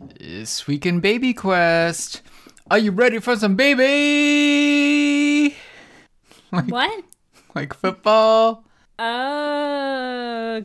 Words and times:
This 0.00 0.68
week 0.68 0.86
in 0.86 1.00
Baby 1.00 1.34
Quest. 1.34 2.22
Are 2.70 2.78
you 2.78 2.92
ready 2.92 3.18
for 3.18 3.36
some 3.36 3.56
baby? 3.56 5.56
What? 6.50 7.04
Like 7.54 7.74
football? 7.74 8.64
Uh, 8.96 10.60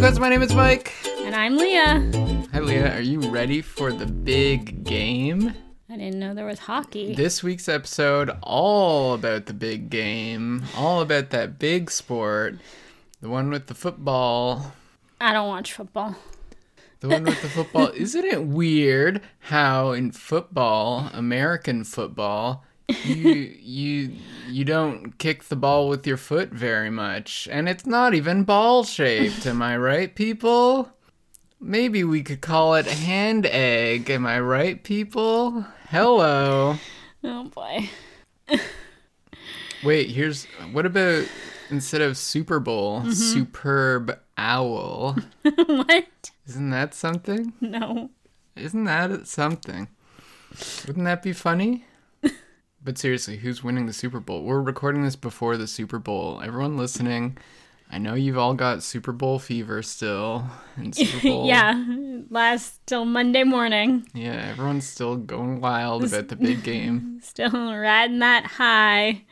Hello, 0.00 0.10
welcome 0.10 0.20
to 0.20 0.20
Baby 0.20 0.20
Quest. 0.20 0.20
My 0.20 0.28
name 0.28 0.42
is 0.42 0.54
Mike. 0.54 0.94
and 1.24 1.34
I'm 1.34 1.56
Leah. 1.56 2.46
Hi, 2.52 2.60
Leah. 2.60 2.94
Are 2.96 3.00
you 3.00 3.20
ready 3.30 3.60
for 3.60 3.92
the 3.92 4.06
big 4.06 4.84
game? 4.84 5.54
I 5.90 5.96
didn't 5.96 6.20
know 6.20 6.34
there 6.34 6.46
was 6.46 6.60
hockey. 6.60 7.14
This 7.14 7.42
week's 7.42 7.68
episode, 7.68 8.30
all 8.42 9.14
about 9.14 9.46
the 9.46 9.54
big 9.54 9.90
game, 9.90 10.64
all 10.76 11.00
about 11.00 11.30
that 11.30 11.58
big 11.58 11.90
sport, 11.90 12.58
the 13.20 13.28
one 13.28 13.50
with 13.50 13.66
the 13.66 13.74
football. 13.74 14.72
I 15.20 15.32
don't 15.32 15.48
watch 15.48 15.72
football. 15.72 16.14
The 17.00 17.08
one 17.08 17.24
with 17.24 17.42
the 17.42 17.48
football. 17.48 17.88
Isn't 17.94 18.24
it 18.24 18.44
weird 18.44 19.20
how 19.40 19.90
in 19.92 20.12
football, 20.12 21.10
American 21.12 21.82
football, 21.84 22.64
you 23.04 23.54
you 23.60 24.12
you 24.48 24.64
don't 24.64 25.18
kick 25.18 25.44
the 25.44 25.56
ball 25.56 25.88
with 25.88 26.06
your 26.06 26.16
foot 26.16 26.50
very 26.50 26.90
much, 26.90 27.48
and 27.50 27.68
it's 27.68 27.86
not 27.86 28.14
even 28.14 28.44
ball 28.44 28.84
shaped. 28.84 29.46
Am 29.46 29.60
I 29.62 29.76
right, 29.76 30.14
people? 30.14 30.90
Maybe 31.60 32.04
we 32.04 32.22
could 32.22 32.40
call 32.40 32.74
it 32.74 32.86
hand 32.86 33.44
egg. 33.46 34.08
Am 34.10 34.24
I 34.26 34.40
right, 34.40 34.82
people? 34.82 35.66
Hello. 35.88 36.76
Oh 37.24 37.44
boy. 37.44 37.90
Wait, 39.84 40.10
here's 40.10 40.46
what 40.72 40.86
about 40.86 41.26
instead 41.70 42.00
of 42.00 42.16
Super 42.16 42.58
Bowl, 42.60 43.00
mm-hmm. 43.00 43.10
superb 43.10 44.18
owl? 44.36 45.16
what? 45.42 46.30
Isn't 46.46 46.70
that 46.70 46.94
something? 46.94 47.52
No. 47.60 48.10
Isn't 48.56 48.84
that 48.84 49.26
something? 49.26 49.88
Wouldn't 50.86 51.04
that 51.04 51.22
be 51.22 51.32
funny? 51.32 51.84
But 52.82 52.98
seriously, 52.98 53.38
who's 53.38 53.62
winning 53.64 53.86
the 53.86 53.92
Super 53.92 54.20
Bowl? 54.20 54.42
We're 54.44 54.60
recording 54.60 55.02
this 55.02 55.16
before 55.16 55.56
the 55.56 55.66
Super 55.66 55.98
Bowl. 55.98 56.40
Everyone 56.42 56.76
listening, 56.76 57.38
I 57.90 57.98
know 57.98 58.14
you've 58.14 58.38
all 58.38 58.54
got 58.54 58.82
Super 58.82 59.12
Bowl 59.12 59.38
fever 59.38 59.82
still. 59.82 60.46
And 60.76 60.94
Super 60.94 61.20
Bowl. 61.28 61.46
yeah. 61.46 61.84
Last 62.30 62.80
till 62.86 63.04
Monday 63.04 63.44
morning. 63.44 64.06
Yeah, 64.14 64.46
everyone's 64.50 64.86
still 64.86 65.16
going 65.16 65.60
wild 65.60 66.04
about 66.04 66.28
the 66.28 66.36
big 66.36 66.62
game. 66.62 67.20
Still 67.22 67.50
riding 67.76 68.18
that 68.20 68.44
high. 68.44 69.24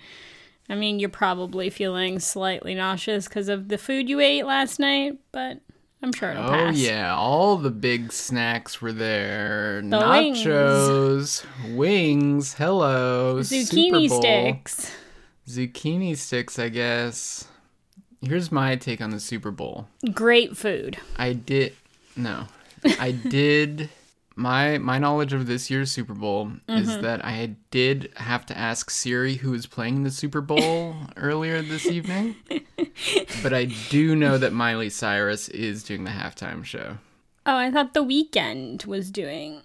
I 0.69 0.75
mean, 0.75 0.99
you're 0.99 1.09
probably 1.09 1.71
feeling 1.71 2.19
slightly 2.19 2.75
nauseous 2.75 3.29
because 3.29 3.49
of 3.49 3.69
the 3.69 3.79
food 3.79 4.09
you 4.09 4.21
ate 4.21 4.45
last 4.47 4.81
night, 4.81 5.19
but 5.33 5.61
I'm 6.03 6.13
sure 6.13 6.31
it'll 6.31 6.45
Oh 6.45 6.49
pass. 6.51 6.77
yeah, 6.77 7.15
all 7.17 7.57
the 7.57 7.71
big 7.71 8.13
snacks 8.13 8.81
were 8.83 8.93
there. 8.93 9.81
The 9.83 9.99
wings. 9.99 10.39
Nachos, 10.45 11.45
wings, 11.75 12.55
hello, 12.55 13.37
Zucchini 13.41 14.09
sticks. 14.11 14.91
Zucchini 15.49 16.17
sticks, 16.17 16.59
I 16.59 16.69
guess. 16.69 17.47
Here's 18.21 18.51
my 18.53 18.77
take 18.77 19.01
on 19.01 19.11
the 19.11 19.21
Super 19.21 19.51
Bowl. 19.51 19.89
Great 20.13 20.57
food. 20.57 20.99
I 21.17 21.33
did 21.33 21.75
no. 22.17 22.47
I 23.01 23.11
did 23.13 23.89
my 24.37 24.77
my 24.79 24.99
knowledge 24.99 25.33
of 25.33 25.47
this 25.47 25.71
year's 25.71 25.91
Super 25.91 26.15
Bowl 26.15 26.53
is 26.69 26.91
mm-hmm. 26.91 27.03
that 27.03 27.25
I 27.25 27.57
did 27.71 28.13
have 28.17 28.45
to 28.47 28.57
ask 28.57 28.91
Siri 28.91 29.37
who 29.37 29.51
was 29.51 29.67
playing 29.67 30.05
the 30.05 30.11
Super 30.11 30.43
Bowl 30.43 30.95
earlier 31.17 31.63
this 31.63 31.87
evening. 31.87 32.37
But 33.43 33.53
I 33.53 33.65
do 33.89 34.15
know 34.15 34.39
that 34.39 34.53
Miley 34.53 34.91
Cyrus 34.91 35.49
is 35.49 35.83
doing 35.83 36.05
the 36.05 36.11
halftime 36.11 36.65
show. 36.65 36.99
Oh, 37.47 37.57
I 37.57 37.71
thought 37.71 37.95
the 37.95 38.05
Weeknd 38.05 38.87
was 38.87 39.11
doing. 39.11 39.63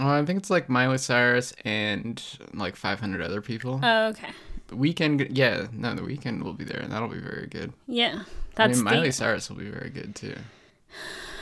Oh, 0.00 0.08
I 0.08 0.24
think 0.24 0.38
it's 0.38 0.50
like 0.50 0.68
Miley 0.68 0.98
Cyrus 0.98 1.52
and 1.64 2.22
like 2.54 2.76
500 2.76 3.20
other 3.20 3.40
people. 3.40 3.80
Oh, 3.82 4.06
okay. 4.08 4.30
the 4.68 4.76
Weeknd, 4.76 5.28
yeah, 5.30 5.66
no, 5.72 5.94
the 5.94 6.02
Weeknd 6.02 6.42
will 6.42 6.52
be 6.52 6.64
there, 6.64 6.80
and 6.80 6.92
that'll 6.92 7.08
be 7.08 7.18
very 7.18 7.46
good. 7.46 7.72
Yeah. 7.86 8.22
that's 8.54 8.78
I 8.78 8.82
mean, 8.82 8.84
Miley 8.84 9.08
the. 9.08 9.12
Cyrus 9.12 9.48
will 9.48 9.56
be 9.56 9.68
very 9.68 9.90
good 9.90 10.14
too. 10.14 10.36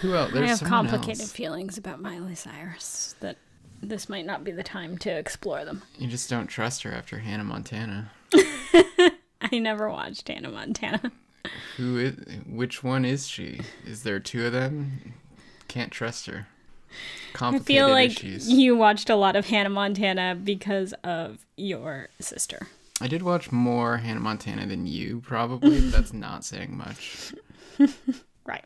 Who 0.00 0.14
else? 0.14 0.34
I 0.34 0.46
have 0.46 0.62
complicated 0.62 1.22
else. 1.22 1.32
feelings 1.32 1.78
about 1.78 2.00
Miley 2.00 2.34
Cyrus 2.34 3.14
that 3.20 3.36
this 3.82 4.08
might 4.08 4.26
not 4.26 4.44
be 4.44 4.52
the 4.52 4.62
time 4.62 4.98
to 4.98 5.10
explore 5.10 5.64
them. 5.64 5.82
You 5.98 6.08
just 6.08 6.28
don't 6.30 6.46
trust 6.46 6.82
her 6.82 6.92
after 6.92 7.18
Hannah 7.18 7.44
Montana. 7.44 8.10
I 9.40 9.58
never 9.58 9.88
watched 9.90 10.28
Hannah 10.28 10.50
Montana. 10.50 11.12
Who 11.76 11.98
is? 11.98 12.16
Which 12.48 12.82
one 12.82 13.04
is 13.04 13.28
she? 13.28 13.60
Is 13.86 14.02
there 14.02 14.18
two 14.18 14.46
of 14.46 14.52
them? 14.52 15.14
Can't 15.68 15.92
trust 15.92 16.26
her. 16.26 16.48
I 17.38 17.58
feel 17.58 17.88
like 17.88 18.12
issues. 18.12 18.50
you 18.50 18.76
watched 18.76 19.10
a 19.10 19.16
lot 19.16 19.36
of 19.36 19.46
Hannah 19.46 19.68
Montana 19.68 20.34
because 20.42 20.94
of 21.04 21.44
your 21.56 22.08
sister. 22.18 22.66
I 23.00 23.08
did 23.08 23.22
watch 23.22 23.52
more 23.52 23.98
Hannah 23.98 24.20
Montana 24.20 24.66
than 24.66 24.86
you, 24.86 25.20
probably. 25.20 25.80
but 25.80 25.92
that's 25.92 26.12
not 26.14 26.44
saying 26.44 26.76
much. 26.76 27.34
Right. 28.46 28.64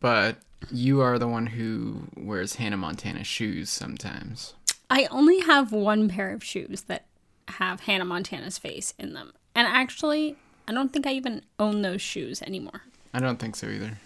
But 0.00 0.38
you 0.70 1.00
are 1.00 1.18
the 1.18 1.28
one 1.28 1.46
who 1.46 2.08
wears 2.16 2.56
Hannah 2.56 2.76
Montana 2.76 3.24
shoes 3.24 3.70
sometimes. 3.70 4.54
I 4.90 5.06
only 5.10 5.40
have 5.40 5.72
one 5.72 6.08
pair 6.08 6.32
of 6.32 6.42
shoes 6.42 6.82
that 6.82 7.06
have 7.48 7.80
Hannah 7.80 8.04
Montana's 8.04 8.58
face 8.58 8.94
in 8.98 9.12
them. 9.12 9.32
And 9.54 9.66
actually, 9.66 10.36
I 10.66 10.72
don't 10.72 10.92
think 10.92 11.06
I 11.06 11.12
even 11.12 11.42
own 11.58 11.82
those 11.82 12.02
shoes 12.02 12.42
anymore. 12.42 12.82
I 13.12 13.20
don't 13.20 13.38
think 13.38 13.56
so 13.56 13.68
either. 13.68 13.98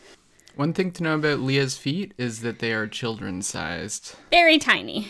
One 0.55 0.73
thing 0.73 0.93
to 0.93 1.03
know 1.03 1.15
about 1.15 1.41
Leah's 1.41 1.77
feet 1.79 2.13
is 2.19 2.41
that 2.41 2.59
they 2.59 2.73
are 2.73 2.87
children 2.87 3.43
sized. 3.43 4.17
Very 4.31 4.59
tiny. 4.59 5.09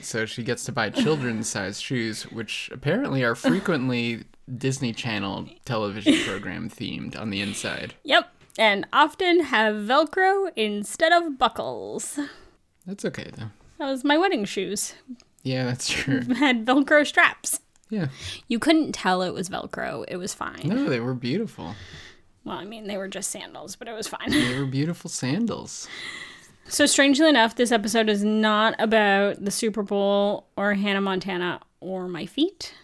So 0.00 0.26
she 0.26 0.42
gets 0.42 0.64
to 0.64 0.72
buy 0.72 0.90
children's 0.90 1.48
sized 1.48 1.82
shoes, 1.82 2.24
which 2.24 2.70
apparently 2.72 3.22
are 3.22 3.34
frequently 3.34 4.24
Disney 4.56 4.92
Channel 4.92 5.48
television 5.64 6.22
program 6.26 6.68
themed 6.68 7.18
on 7.18 7.30
the 7.30 7.40
inside. 7.40 7.94
Yep. 8.04 8.30
And 8.58 8.86
often 8.92 9.40
have 9.44 9.76
Velcro 9.76 10.50
instead 10.56 11.12
of 11.12 11.38
buckles. 11.38 12.18
That's 12.86 13.04
okay 13.04 13.30
though. 13.36 13.50
That 13.78 13.90
was 13.90 14.04
my 14.04 14.18
wedding 14.18 14.44
shoes. 14.44 14.94
Yeah, 15.42 15.64
that's 15.64 15.88
true. 15.88 16.20
Had 16.36 16.64
Velcro 16.64 17.06
straps. 17.06 17.60
Yeah. 17.90 18.08
You 18.48 18.58
couldn't 18.58 18.92
tell 18.92 19.22
it 19.22 19.34
was 19.34 19.48
Velcro. 19.48 20.04
It 20.08 20.16
was 20.16 20.32
fine. 20.32 20.62
No, 20.64 20.88
they 20.88 21.00
were 21.00 21.14
beautiful. 21.14 21.74
Well, 22.44 22.56
I 22.56 22.64
mean, 22.64 22.86
they 22.86 22.96
were 22.96 23.08
just 23.08 23.30
sandals, 23.30 23.76
but 23.76 23.88
it 23.88 23.92
was 23.92 24.08
fine. 24.08 24.30
They 24.30 24.58
were 24.58 24.66
beautiful 24.66 25.10
sandals. 25.10 25.88
so, 26.68 26.86
strangely 26.86 27.28
enough, 27.28 27.56
this 27.56 27.70
episode 27.70 28.08
is 28.08 28.24
not 28.24 28.74
about 28.78 29.44
the 29.44 29.50
Super 29.50 29.82
Bowl 29.82 30.46
or 30.56 30.74
Hannah 30.74 31.00
Montana 31.00 31.60
or 31.80 32.08
my 32.08 32.26
feet. 32.26 32.74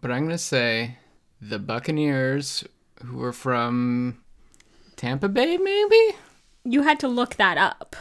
But 0.00 0.10
I'm 0.10 0.20
going 0.20 0.30
to 0.30 0.38
say 0.38 0.98
the 1.40 1.58
Buccaneers, 1.58 2.64
who 3.04 3.22
are 3.22 3.32
from 3.32 4.23
Tampa 5.04 5.28
Bay, 5.28 5.58
maybe? 5.58 6.16
You 6.64 6.80
had 6.82 6.98
to 7.00 7.08
look 7.08 7.34
that 7.34 7.58
up. 7.58 7.94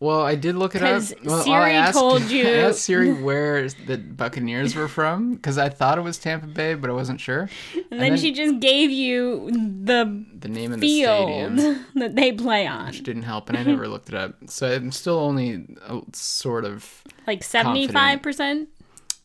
Well, 0.00 0.22
I 0.22 0.34
did 0.34 0.56
look 0.56 0.74
it 0.74 0.80
up. 0.82 1.02
Well, 1.22 1.42
Siri 1.42 1.54
I 1.56 1.70
asked, 1.72 1.98
told 1.98 2.22
you- 2.30 2.48
I 2.48 2.52
asked 2.68 2.80
Siri 2.84 3.12
where 3.12 3.68
the 3.68 3.98
Buccaneers 3.98 4.74
were 4.74 4.88
from 4.88 5.34
because 5.34 5.58
I 5.58 5.68
thought 5.68 5.98
it 5.98 6.00
was 6.00 6.16
Tampa 6.16 6.46
Bay, 6.46 6.72
but 6.72 6.88
I 6.88 6.94
wasn't 6.94 7.20
sure. 7.20 7.50
And, 7.90 8.00
then, 8.00 8.16
she 8.16 8.32
just 8.32 8.60
gave 8.60 8.90
you 8.90 9.50
the 9.50 10.24
the 10.38 10.48
name 10.48 10.72
of 10.72 10.80
the 10.80 10.86
field 10.88 11.28
stadium, 11.58 11.84
that 11.96 12.16
they 12.16 12.32
play 12.32 12.66
on. 12.66 12.86
which 12.86 13.02
didn't 13.02 13.24
help, 13.24 13.50
and 13.50 13.58
I 13.58 13.62
never 13.62 13.86
looked 13.86 14.08
it 14.08 14.14
up. 14.14 14.34
So 14.46 14.72
I'm 14.74 14.90
still 14.90 15.18
only 15.18 15.66
uh, 15.86 16.00
sort 16.14 16.64
of. 16.64 17.04
Like 17.26 17.42
75%? 17.42 18.68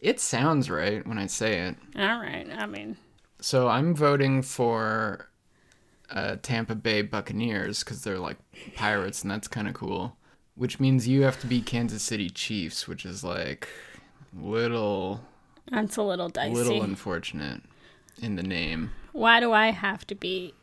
It 0.01 0.19
sounds 0.19 0.69
right 0.69 1.07
when 1.07 1.17
I 1.17 1.27
say 1.27 1.61
it. 1.69 1.75
All 1.95 2.19
right. 2.19 2.47
I 2.55 2.65
mean, 2.65 2.97
So 3.39 3.69
I'm 3.69 3.95
voting 3.95 4.41
for 4.41 5.29
uh, 6.09 6.37
Tampa 6.41 6.75
Bay 6.75 7.01
Buccaneers 7.01 7.83
because 7.83 8.03
they're 8.03 8.19
like 8.19 8.37
pirates, 8.75 9.21
and 9.21 9.31
that's 9.31 9.47
kind 9.47 9.67
of 9.67 9.73
cool. 9.73 10.15
Which 10.55 10.79
means 10.79 11.07
you 11.07 11.21
have 11.23 11.39
to 11.41 11.47
be 11.47 11.61
Kansas 11.61 12.01
City 12.03 12.29
Chiefs, 12.29 12.87
which 12.87 13.05
is 13.05 13.23
like 13.23 13.67
little, 14.33 15.21
that's 15.71 15.97
a 15.97 16.03
little 16.03 16.29
dicey. 16.29 16.53
little 16.53 16.81
unfortunate 16.83 17.61
in 18.21 18.35
the 18.35 18.43
name. 18.43 18.91
Why 19.13 19.39
do 19.39 19.51
I 19.51 19.71
have 19.71 20.05
to 20.07 20.15
be. 20.15 20.53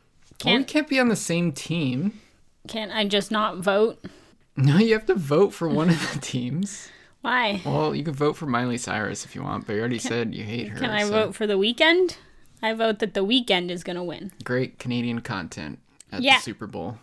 Well, 0.43 0.53
we 0.53 0.57
Can't, 0.57 0.67
can't 0.67 0.87
be 0.89 0.99
on 0.99 1.07
the 1.09 1.15
same 1.15 1.51
team. 1.53 2.19
can't 2.67 2.91
I 2.91 3.05
just 3.07 3.31
not 3.31 3.57
vote? 3.57 4.03
No, 4.57 4.77
you 4.77 4.93
have 4.93 5.05
to 5.07 5.15
vote 5.15 5.53
for 5.53 5.67
one 5.67 5.89
of 5.89 6.13
the 6.13 6.19
teams. 6.21 6.87
Why? 7.19 7.61
Well, 7.65 7.93
you 7.93 8.05
can 8.05 8.13
vote 8.13 8.37
for 8.37 8.45
Miley 8.45 8.77
Cyrus 8.77 9.25
if 9.25 9.35
you 9.35 9.43
want, 9.43 9.67
but 9.67 9.73
you 9.73 9.79
already 9.81 9.99
said 9.99 10.33
you 10.33 10.45
hate 10.45 10.69
her. 10.69 10.79
Can 10.79 10.91
I 10.91 11.03
so- 11.03 11.09
vote 11.11 11.35
for 11.35 11.45
the 11.45 11.55
Weeknd? 11.57 12.15
I 12.61 12.73
vote 12.73 12.99
that 12.99 13.13
the 13.13 13.25
Weeknd 13.25 13.69
is 13.69 13.83
going 13.83 13.95
to 13.97 14.03
win. 14.03 14.31
Great 14.43 14.79
Canadian 14.79 15.21
content 15.21 15.79
at 16.11 16.21
Yeah. 16.21 16.37
the 16.37 16.41
Super 16.43 16.67
Bowl. 16.67 16.97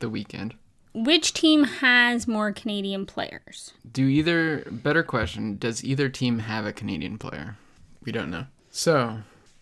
the 0.00 0.10
Weeknd. 0.10 0.52
Which 0.94 1.32
team 1.32 1.62
has 1.64 2.26
more 2.26 2.50
Canadian 2.52 3.06
players? 3.06 3.72
Do 3.90 4.06
either 4.08 4.64
better 4.70 5.02
question, 5.04 5.56
does 5.56 5.84
either 5.84 6.08
team 6.08 6.40
have 6.40 6.66
a 6.66 6.72
Canadian 6.72 7.18
player? 7.18 7.56
We 8.04 8.10
don't 8.12 8.30
know. 8.30 8.46
So, 8.70 9.18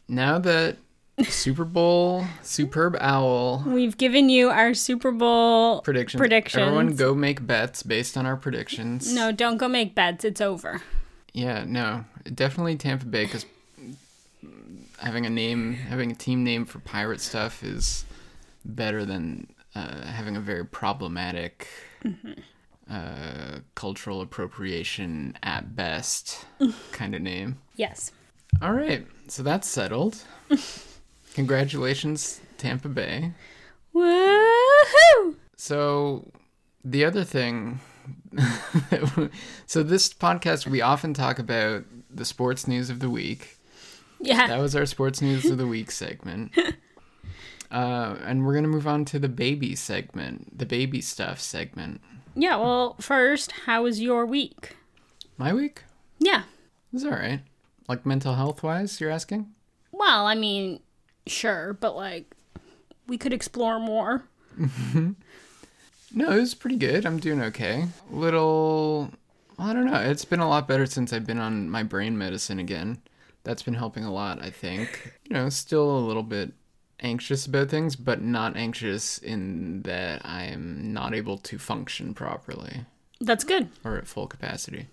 now 0.08 0.38
that 0.38 0.78
Super 1.24 1.64
Bowl 1.66 2.24
Superb 2.42 2.96
Owl 3.00 3.62
We've 3.66 3.98
given 3.98 4.30
you 4.30 4.48
our 4.48 4.72
Super 4.72 5.12
Bowl 5.12 5.82
predictions. 5.82 6.18
Predictions. 6.18 6.62
Everyone 6.62 6.96
go 6.96 7.14
make 7.14 7.46
bets 7.46 7.82
based 7.82 8.16
on 8.16 8.24
our 8.24 8.36
predictions. 8.36 9.12
No, 9.12 9.30
don't 9.30 9.58
go 9.58 9.68
make 9.68 9.94
bets. 9.94 10.24
It's 10.24 10.40
over. 10.40 10.80
Yeah, 11.34 11.64
no. 11.66 12.06
Definitely 12.34 12.76
Tampa 12.76 13.04
Bay 13.04 13.26
cuz 13.26 13.44
having 15.00 15.26
a 15.26 15.30
name, 15.30 15.74
having 15.74 16.12
a 16.12 16.14
team 16.14 16.44
name 16.44 16.64
for 16.64 16.78
pirate 16.80 17.20
stuff 17.20 17.62
is 17.62 18.04
better 18.64 19.04
than 19.04 19.46
uh, 19.74 20.04
having 20.06 20.36
a 20.36 20.40
very 20.40 20.64
problematic 20.64 21.68
uh, 22.90 23.60
cultural 23.74 24.20
appropriation 24.20 25.36
at 25.42 25.74
best 25.74 26.44
kind 26.92 27.14
of 27.14 27.22
name. 27.22 27.58
Yes. 27.76 28.12
All 28.60 28.72
right, 28.72 29.06
so 29.28 29.42
that's 29.42 29.68
settled. 29.68 30.18
Congratulations, 31.34 32.40
Tampa 32.58 32.88
Bay. 32.88 33.32
Woohoo! 33.94 35.36
So, 35.56 36.30
the 36.84 37.04
other 37.04 37.24
thing. 37.24 37.80
so, 39.66 39.82
this 39.82 40.12
podcast, 40.12 40.66
we 40.66 40.80
often 40.80 41.14
talk 41.14 41.38
about 41.38 41.84
the 42.10 42.24
sports 42.24 42.66
news 42.66 42.90
of 42.90 42.98
the 42.98 43.08
week. 43.08 43.59
Yeah. 44.20 44.46
That 44.46 44.58
was 44.58 44.76
our 44.76 44.86
sports 44.86 45.22
news 45.22 45.46
of 45.46 45.58
the 45.58 45.66
week 45.66 45.90
segment. 45.90 46.52
Uh, 47.70 48.16
and 48.24 48.44
we're 48.44 48.52
going 48.52 48.64
to 48.64 48.68
move 48.70 48.86
on 48.86 49.04
to 49.06 49.18
the 49.18 49.28
baby 49.28 49.74
segment, 49.74 50.58
the 50.58 50.66
baby 50.66 51.00
stuff 51.00 51.40
segment. 51.40 52.00
Yeah, 52.34 52.56
well, 52.56 52.96
first, 53.00 53.52
how 53.66 53.84
was 53.84 54.00
your 54.00 54.26
week? 54.26 54.76
My 55.36 55.52
week? 55.54 55.84
Yeah. 56.18 56.40
It 56.40 56.92
was 56.92 57.04
all 57.04 57.12
right. 57.12 57.40
Like 57.88 58.04
mental 58.04 58.34
health 58.34 58.62
wise, 58.62 59.00
you're 59.00 59.10
asking? 59.10 59.52
Well, 59.92 60.26
I 60.26 60.34
mean, 60.34 60.80
sure, 61.26 61.72
but 61.74 61.96
like, 61.96 62.34
we 63.06 63.18
could 63.18 63.32
explore 63.32 63.78
more. 63.80 64.24
No, 66.12 66.32
it 66.32 66.40
was 66.40 66.54
pretty 66.54 66.76
good. 66.76 67.06
I'm 67.06 67.18
doing 67.20 67.40
okay. 67.40 67.86
Little, 68.10 69.10
I 69.58 69.72
don't 69.72 69.86
know. 69.86 70.00
It's 70.00 70.24
been 70.24 70.40
a 70.40 70.48
lot 70.48 70.66
better 70.66 70.86
since 70.86 71.12
I've 71.12 71.26
been 71.26 71.38
on 71.38 71.70
my 71.70 71.84
brain 71.84 72.18
medicine 72.18 72.58
again. 72.58 72.98
That's 73.44 73.62
been 73.62 73.74
helping 73.74 74.04
a 74.04 74.12
lot, 74.12 74.42
I 74.42 74.50
think. 74.50 75.14
You 75.24 75.34
know, 75.34 75.48
still 75.48 75.90
a 75.90 76.00
little 76.06 76.22
bit 76.22 76.52
anxious 77.00 77.46
about 77.46 77.68
things, 77.70 77.96
but 77.96 78.20
not 78.22 78.56
anxious 78.56 79.16
in 79.18 79.82
that 79.82 80.20
I 80.24 80.44
am 80.44 80.92
not 80.92 81.14
able 81.14 81.38
to 81.38 81.58
function 81.58 82.12
properly 82.14 82.84
That's 83.20 83.44
good. 83.44 83.68
or 83.84 83.96
at 83.96 84.06
full 84.06 84.26
capacity. 84.26 84.88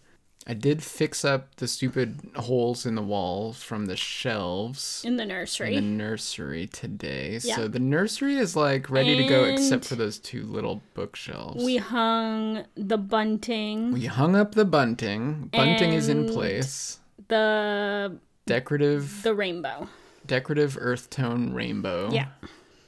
I 0.50 0.54
did 0.54 0.82
fix 0.82 1.26
up 1.26 1.58
the 1.58 1.68
stupid 1.68 2.22
holes 2.38 2.86
in 2.86 2.96
the 2.96 3.02
walls 3.02 3.62
from 3.62 3.88
the 3.88 3.98
shelves 3.98 5.04
In 5.06 5.18
the 5.18 5.26
nursery. 5.26 5.76
in 5.76 5.98
the 5.98 6.04
nursery 6.04 6.68
today. 6.68 7.40
Yeah. 7.44 7.58
So 7.58 7.68
the 7.68 7.80
nursery 7.80 8.38
is 8.38 8.56
like 8.56 8.90
ready 8.90 9.18
to 9.18 9.28
go 9.28 9.44
except 9.44 9.84
for 9.84 9.96
those 9.96 10.18
two 10.20 10.44
little 10.46 10.82
bookshelves. 10.94 11.62
we 11.66 11.76
hung 11.76 12.64
the 12.76 12.98
bunting, 12.98 13.92
We 13.92 14.06
hung 14.06 14.38
up 14.38 14.56
the 14.56 14.64
bunting. 14.64 15.50
Bunting 15.52 15.92
is 15.92 16.08
in 16.08 16.30
place. 16.30 17.00
the 17.28 18.18
Decorative 18.48 19.22
the 19.24 19.36
rainbow. 19.36 19.88
decorative 20.26 20.78
earth 20.80 21.10
tone 21.10 21.54
rainbow. 21.54 22.10
Yeah. 22.12 22.28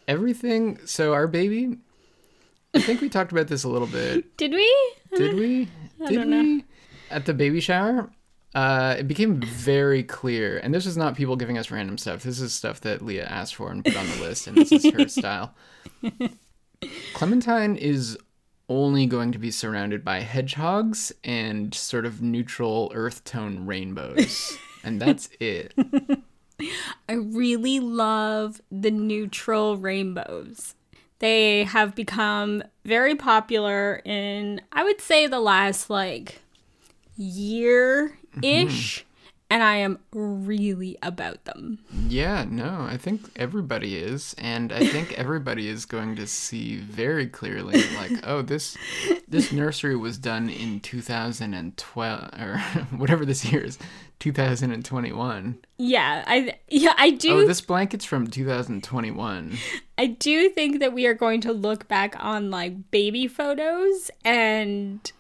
Everything 0.08 0.80
so 0.86 1.14
our 1.14 1.28
baby 1.28 1.78
I 2.74 2.82
think 2.82 3.02
we 3.02 3.10
talked 3.10 3.32
about 3.32 3.48
this 3.48 3.64
a 3.64 3.70
little 3.70 3.88
bit. 3.88 4.38
Did 4.38 4.54
we? 4.54 4.94
Did 5.16 5.36
we? 5.36 5.68
Did 6.08 6.16
don't 6.16 6.30
know. 6.30 6.42
we? 6.42 6.66
At 7.10 7.26
the 7.26 7.34
baby 7.34 7.60
shower, 7.60 8.12
uh, 8.54 8.96
it 9.00 9.08
became 9.08 9.42
very 9.42 10.04
clear, 10.04 10.60
and 10.60 10.74
this 10.74 10.86
is 10.86 10.96
not 10.96 11.16
people 11.16 11.36
giving 11.36 11.58
us 11.58 11.72
random 11.72 11.98
stuff. 11.98 12.22
This 12.22 12.40
is 12.40 12.54
stuff 12.54 12.82
that 12.82 13.02
Leah 13.04 13.26
asked 13.26 13.56
for 13.56 13.72
and 13.72 13.84
put 13.84 13.98
on 13.98 14.08
the 14.08 14.18
list, 14.18 14.46
and 14.48 14.56
this 14.56 14.72
is 14.72 14.86
her 14.94 15.08
style. 15.08 15.56
Clementine 17.14 17.76
is 17.76 18.18
only 18.70 19.08
going 19.08 19.32
to 19.32 19.40
be 19.40 19.50
surrounded 19.50 20.06
by 20.06 20.20
hedgehogs 20.20 21.12
and 21.24 21.74
sort 21.74 22.06
of 22.06 22.22
neutral 22.22 22.92
earth 22.94 23.24
tone 23.24 23.66
rainbows, 23.66 24.58
and 24.84 25.02
that's 25.02 25.30
it. 25.40 25.74
I 27.10 27.14
really 27.14 27.80
love 27.80 28.62
the 28.72 28.92
neutral 28.92 29.78
rainbows. 29.78 30.76
They 31.20 31.66
have 31.66 31.96
become 31.96 32.64
very 32.86 33.16
popular 33.16 34.02
in, 34.06 34.62
I 34.72 34.84
would 34.84 35.02
say, 35.02 35.28
the 35.28 35.40
last 35.40 35.90
like 35.90 36.42
year 37.18 38.18
ish, 38.42 39.00
mm-hmm. 39.00 39.09
And 39.50 39.64
I 39.64 39.78
am 39.78 40.00
really 40.14 40.98
about 41.02 41.46
them. 41.46 41.80
Yeah, 42.08 42.46
no, 42.48 42.86
I 42.88 42.98
think 42.98 43.22
everybody 43.36 43.98
is, 43.98 44.36
and 44.38 44.72
I 44.72 44.86
think 44.86 45.14
everybody 45.18 45.68
is 45.68 45.86
going 45.86 46.16
to 46.18 46.28
see 46.28 46.78
very 46.78 47.28
clearly, 47.28 47.82
like, 47.96 48.12
oh, 48.24 48.42
this 48.44 48.78
this 49.28 49.52
nursery 49.52 49.96
was 49.96 50.18
done 50.18 50.50
in 50.50 50.80
2012 50.82 52.40
or 52.40 52.58
whatever 52.96 53.26
this 53.26 53.44
year 53.46 53.62
is, 53.62 53.80
2021. 54.20 55.58
Yeah, 55.78 56.24
I 56.28 56.56
yeah 56.70 56.94
I 56.98 57.10
do 57.10 57.40
Oh, 57.40 57.48
this 57.48 57.62
blanket's 57.62 58.06
from 58.06 58.28
2021. 58.28 59.58
I 59.98 60.06
do 60.06 60.50
think 60.50 60.80
that 60.80 60.94
we 60.94 61.08
are 61.08 61.14
going 61.16 61.42
to 61.42 61.54
look 61.54 61.88
back 61.88 62.16
on 62.20 62.52
like 62.52 62.92
baby 62.92 63.28
photos 63.28 64.12
and 64.24 65.12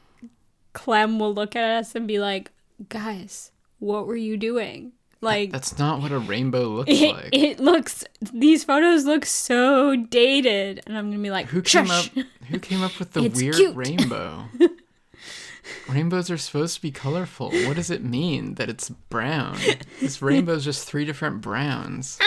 Clem 0.73 1.17
will 1.17 1.33
look 1.33 1.55
at 1.55 1.63
us 1.63 1.95
and 1.95 2.07
be 2.07 2.19
like, 2.19 2.51
"Guys, 2.89 3.51
what 3.79 4.07
were 4.07 4.15
you 4.15 4.37
doing?" 4.37 4.91
Like 5.21 5.51
That's 5.51 5.77
not 5.77 6.01
what 6.01 6.13
a 6.13 6.19
rainbow 6.19 6.67
looks 6.69 6.89
it, 6.91 7.13
like. 7.13 7.29
it 7.33 7.59
looks 7.59 8.05
these 8.21 8.63
photos 8.63 9.03
look 9.03 9.25
so 9.25 9.93
dated 9.97 10.81
and 10.87 10.97
i'm 10.97 11.09
gonna 11.11 11.21
be 11.21 11.29
like 11.29 11.47
Who 11.47 11.61
came 11.61 11.87
Shush. 11.87 12.17
up? 12.17 12.25
Who 12.49 12.57
came 12.59 12.81
up 12.81 12.97
with 12.99 13.11
the 13.11 13.27
weird 13.35 13.55
cute. 13.55 13.75
rainbow? 13.75 14.45
Rainbows 15.89 16.31
are 16.31 16.37
supposed 16.37 16.75
to 16.75 16.81
be 16.81 16.89
colorful. 16.91 17.51
What 17.51 17.75
does 17.75 17.91
it 17.91 18.03
mean 18.03 18.55
that 18.55 18.69
it's 18.69 18.89
brown? 18.89 19.57
This 19.99 20.21
rainbow's 20.21 20.63
just 20.65 20.87
three 20.87 21.05
different 21.05 21.41
browns. 21.41 22.17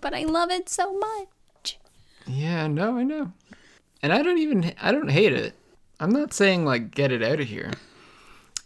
but 0.00 0.12
i 0.14 0.24
love 0.24 0.50
it 0.50 0.68
so 0.68 0.96
much 0.98 1.78
Yeah, 2.26 2.66
no, 2.68 2.96
I 2.98 3.02
know. 3.02 3.32
And 4.02 4.12
I 4.12 4.22
don't 4.22 4.38
even 4.38 4.74
I 4.80 4.92
don't 4.92 5.10
hate 5.10 5.32
it. 5.32 5.54
I'm 5.98 6.10
not 6.10 6.32
saying 6.34 6.64
like 6.66 6.90
get 6.94 7.12
it 7.12 7.22
out 7.22 7.40
of 7.40 7.46
here. 7.48 7.70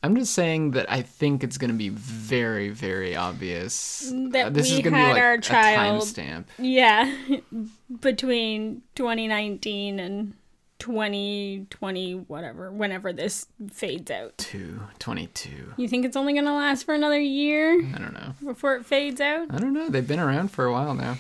I'm 0.07 0.17
just 0.17 0.33
saying 0.35 0.71
that 0.73 0.91
I 0.91 1.03
think 1.03 1.43
it's 1.45 1.59
going 1.59 1.71
to 1.71 1.77
be 1.77 1.89
very 1.91 2.71
very 2.71 3.15
obvious. 3.17 4.11
That 4.31 4.47
Uh, 4.47 4.51
this 4.51 4.71
is 4.71 4.77
we 4.79 4.83
gonna 4.83 4.97
had 4.97 5.07
be 5.09 5.13
like 5.15 5.23
our 5.23 5.35
a 5.35 5.39
timestamp. 5.39 6.45
yeah 6.59 7.13
between 8.01 8.83
2019 8.95 9.99
and 10.01 10.35
2020 10.79 12.13
whatever 12.29 12.71
whenever 12.71 13.13
this 13.13 13.47
fades 13.73 14.11
out 14.11 14.37
2 14.39 14.79
22. 14.99 15.73
you 15.77 15.89
think 15.89 16.05
it's 16.05 16.17
only 16.17 16.33
gonna 16.35 16.55
last 16.55 16.85
for 16.85 16.95
another 16.95 17.19
year 17.21 17.73
I 17.95 17.99
don't 17.99 18.13
know. 18.15 18.35
before 18.45 18.77
it 18.77 18.85
fades 18.87 19.21
out 19.21 19.47
I 19.51 19.59
don't 19.59 19.73
know. 19.73 19.89
They've 19.89 20.07
been 20.07 20.21
around 20.21 20.51
for 20.53 20.65
a 20.67 20.73
while 20.73 20.95
now. 20.95 21.17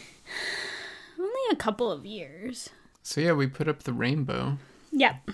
only 1.18 1.32
a 1.50 1.56
couple 1.56 1.90
of 1.90 2.04
years 2.06 2.68
So 3.02 3.20
yeah, 3.20 3.32
we 3.32 3.46
put 3.46 3.66
up 3.68 3.82
the 3.84 3.92
rainbow. 3.92 4.58
Yep. 4.92 5.30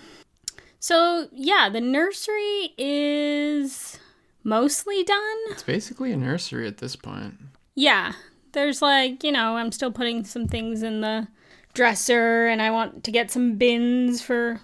So, 0.82 1.28
yeah, 1.30 1.68
the 1.68 1.80
nursery 1.80 2.74
is 2.76 4.00
mostly 4.42 5.04
done. 5.04 5.36
It's 5.50 5.62
basically 5.62 6.10
a 6.10 6.16
nursery 6.16 6.66
at 6.66 6.78
this 6.78 6.96
point. 6.96 7.34
Yeah. 7.76 8.14
There's 8.50 8.82
like, 8.82 9.22
you 9.22 9.30
know, 9.30 9.56
I'm 9.58 9.70
still 9.70 9.92
putting 9.92 10.24
some 10.24 10.48
things 10.48 10.82
in 10.82 11.00
the 11.00 11.28
dresser 11.72 12.48
and 12.48 12.60
I 12.60 12.72
want 12.72 13.04
to 13.04 13.12
get 13.12 13.30
some 13.30 13.54
bins 13.54 14.22
for 14.22 14.60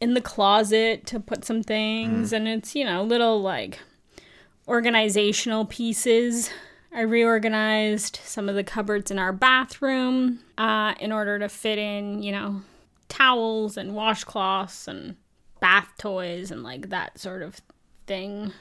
in 0.00 0.14
the 0.14 0.20
closet 0.20 1.06
to 1.06 1.20
put 1.20 1.44
some 1.44 1.62
things 1.62 2.32
and 2.32 2.48
it's, 2.48 2.74
you 2.74 2.84
know, 2.84 3.04
little 3.04 3.40
like 3.40 3.78
organizational 4.66 5.66
pieces. 5.66 6.50
I 6.92 7.02
reorganized 7.02 8.18
some 8.24 8.48
of 8.48 8.56
the 8.56 8.64
cupboards 8.64 9.12
in 9.12 9.20
our 9.20 9.32
bathroom 9.32 10.40
uh, 10.58 10.94
in 10.98 11.12
order 11.12 11.38
to 11.38 11.48
fit 11.48 11.78
in, 11.78 12.24
you 12.24 12.32
know, 12.32 12.62
towels 13.08 13.76
and 13.76 13.92
washcloths 13.92 14.88
and 14.88 15.14
bath 15.64 15.88
toys 15.96 16.50
and 16.50 16.62
like 16.62 16.90
that 16.90 17.18
sort 17.18 17.40
of 17.40 17.58
thing. 18.06 18.52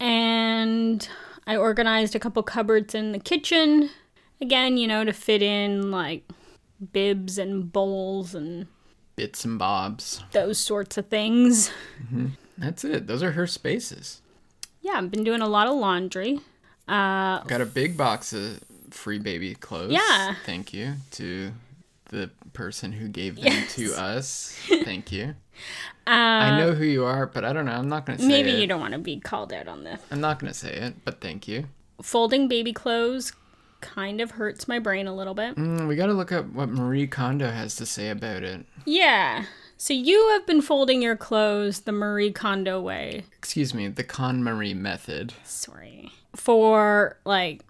And 0.00 1.08
I 1.46 1.56
organized 1.56 2.14
a 2.14 2.18
couple 2.18 2.42
cupboards 2.42 2.94
in 2.94 3.12
the 3.12 3.18
kitchen. 3.18 3.90
Again, 4.40 4.76
you 4.76 4.88
know, 4.88 5.04
to 5.04 5.12
fit 5.12 5.40
in 5.42 5.90
like 5.92 6.24
bibs 6.92 7.38
and 7.38 7.70
bowls 7.72 8.34
and 8.34 8.66
Bits 9.14 9.44
and 9.44 9.58
bobs. 9.58 10.24
those 10.32 10.56
sorts 10.58 10.96
of 10.96 11.06
things. 11.08 11.70
That's 12.58 12.84
it. 12.84 13.06
Those 13.06 13.22
are 13.22 13.32
her 13.32 13.46
spaces. 13.46 14.22
Yeah, 14.80 14.92
I've 14.94 15.10
been 15.10 15.24
doing 15.24 15.42
a 15.42 15.48
lot 15.48 15.66
of 15.68 15.76
laundry. 15.76 16.40
Uh, 16.88 17.40
Got 17.44 17.60
a 17.60 17.66
big 17.66 17.96
box 17.98 18.32
of 18.32 18.60
free 18.90 19.18
baby 19.18 19.54
clothes. 19.54 19.92
Yeah. 19.92 20.34
Thank 20.46 20.72
you 20.72 20.94
to 21.12 21.52
the 22.10 22.30
person 22.52 22.92
who 22.92 23.08
gave 23.08 23.36
them 23.36 23.44
Yes. 23.46 23.74
to 23.76 23.94
us. 23.94 24.56
Thank 24.84 25.10
you. 25.12 25.34
Uh, 26.06 26.10
I 26.10 26.58
know 26.58 26.72
who 26.72 26.84
you 26.84 27.04
are, 27.04 27.26
but 27.26 27.44
I 27.44 27.52
don't 27.52 27.66
know. 27.66 27.72
I'm 27.72 27.88
not 27.88 28.06
gonna 28.06 28.18
say 28.18 28.26
maybe 28.26 28.50
it. 28.50 28.58
you 28.60 28.66
don't 28.66 28.80
want 28.80 28.92
to 28.94 28.98
be 28.98 29.18
called 29.20 29.52
out 29.52 29.68
on 29.68 29.84
this. 29.84 30.00
I'm 30.10 30.20
not 30.20 30.38
gonna 30.38 30.54
say 30.54 30.72
it, 30.74 30.94
but 31.04 31.20
thank 31.20 31.46
you. 31.46 31.66
Folding 32.02 32.48
baby 32.48 32.72
clothes 32.72 33.32
kind 33.82 34.20
of 34.20 34.32
hurts 34.32 34.66
my 34.68 34.78
brain 34.78 35.06
a 35.06 35.14
little 35.14 35.34
bit. 35.34 35.56
Mm, 35.56 35.86
we 35.86 35.96
gotta 35.96 36.12
look 36.14 36.32
up 36.32 36.46
what 36.52 36.68
Marie 36.68 37.06
Kondo 37.06 37.50
has 37.50 37.76
to 37.76 37.86
say 37.86 38.08
about 38.10 38.42
it. 38.42 38.64
Yeah. 38.86 39.44
So 39.76 39.94
you 39.94 40.30
have 40.32 40.46
been 40.46 40.60
folding 40.62 41.00
your 41.02 41.16
clothes 41.16 41.80
the 41.80 41.92
Marie 41.92 42.32
Kondo 42.32 42.80
way. 42.80 43.24
Excuse 43.38 43.72
me, 43.72 43.88
the 43.88 44.04
KonMari 44.04 44.74
method. 44.74 45.32
Sorry. 45.44 46.10
For 46.34 47.18
like 47.24 47.64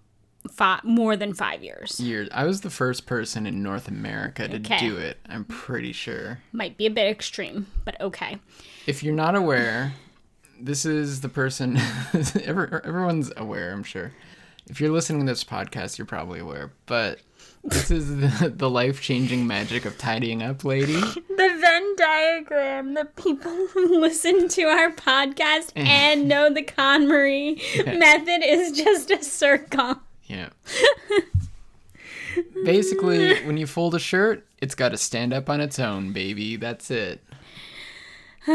five, 0.51 0.85
more 0.85 1.17
than 1.17 1.35
five 1.35 1.63
years. 1.63 1.99
Years. 2.01 2.29
I 2.33 2.45
was 2.45 2.61
the 2.63 2.71
first 2.71 3.07
person 3.07 3.47
in 3.47 3.63
North 3.63 3.89
America 3.89 4.49
to 4.49 4.57
Okay. 4.57 4.79
do 4.79 4.97
it. 4.97 5.19
I'm 5.29 5.45
pretty 5.45 5.93
sure. 5.93 6.39
Might 6.53 6.77
be 6.77 6.87
a 6.87 6.91
bit 6.91 7.09
extreme, 7.11 7.67
but 7.85 8.01
okay. 8.01 8.39
If 8.87 9.03
you're 9.03 9.15
not 9.15 9.35
aware, 9.35 9.95
this 10.61 10.85
is 10.85 11.21
the 11.21 11.29
person. 11.29 11.77
every, 12.45 12.69
everyone's 12.85 13.31
aware, 13.37 13.73
I'm 13.73 13.83
sure. 13.85 14.13
If 14.69 14.81
you're 14.81 14.91
listening 14.93 15.27
to 15.27 15.33
this 15.33 15.45
podcast, 15.45 15.99
you're 15.99 16.07
probably 16.07 16.39
aware. 16.41 16.73
But 16.87 17.19
this 17.65 17.91
is 17.91 18.17
the, 18.17 18.53
the 18.55 18.71
life 18.71 19.03
changing 19.03 19.47
magic 19.47 19.85
of 19.85 19.99
tidying 19.99 20.43
up, 20.43 20.65
lady. 20.65 21.01
The 21.41 21.57
Venn 21.59 21.97
diagram, 21.97 22.93
the 22.95 23.07
people 23.07 23.51
who 23.73 23.99
listen 23.99 24.47
to 24.49 24.63
our 24.65 24.93
podcast 24.93 25.73
and 25.75 26.29
know 26.29 26.53
the 26.53 26.63
KonMari 26.63 27.57
method 27.99 28.43
is 28.45 28.73
just 28.73 29.11
a 29.11 29.25
circle. 29.25 29.99
Yeah. 30.31 30.51
Basically, 32.65 33.43
when 33.45 33.57
you 33.57 33.67
fold 33.67 33.97
a 33.97 33.99
shirt, 33.99 34.47
it's 34.59 34.77
got 34.77 34.91
to 34.91 34.97
stand 34.97 35.35
up 35.35 35.51
on 35.51 35.61
its 35.61 35.81
own, 35.81 36.13
baby. 36.13 36.55
That's 36.55 36.91
it. 36.91 37.21
You 38.47 38.55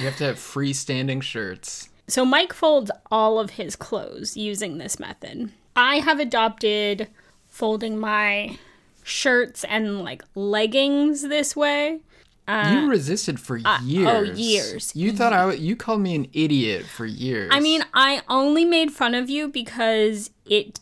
have 0.00 0.16
to 0.16 0.24
have 0.24 0.36
freestanding 0.36 1.22
shirts. 1.22 1.90
So 2.08 2.24
Mike 2.24 2.52
folds 2.52 2.90
all 3.10 3.38
of 3.38 3.50
his 3.50 3.76
clothes 3.76 4.36
using 4.36 4.78
this 4.78 4.98
method. 4.98 5.52
I 5.76 6.00
have 6.00 6.18
adopted 6.18 7.08
folding 7.46 7.98
my 7.98 8.58
shirts 9.04 9.62
and 9.64 10.02
like 10.02 10.24
leggings 10.34 11.22
this 11.22 11.54
way. 11.54 12.00
You 12.48 12.54
uh, 12.54 12.86
resisted 12.86 13.38
for 13.40 13.56
years. 13.56 14.08
oh, 14.08 14.22
years. 14.22 14.94
You 14.96 15.12
thought 15.12 15.32
I. 15.32 15.40
w- 15.46 15.60
You 15.60 15.76
called 15.76 16.00
me 16.00 16.14
an 16.14 16.26
idiot 16.32 16.84
for 16.86 17.06
years. 17.06 17.50
I 17.52 17.60
mean, 17.60 17.84
I 17.94 18.22
only 18.28 18.64
made 18.64 18.90
fun 18.92 19.14
of 19.14 19.30
you 19.30 19.48
because 19.48 20.30
it 20.44 20.80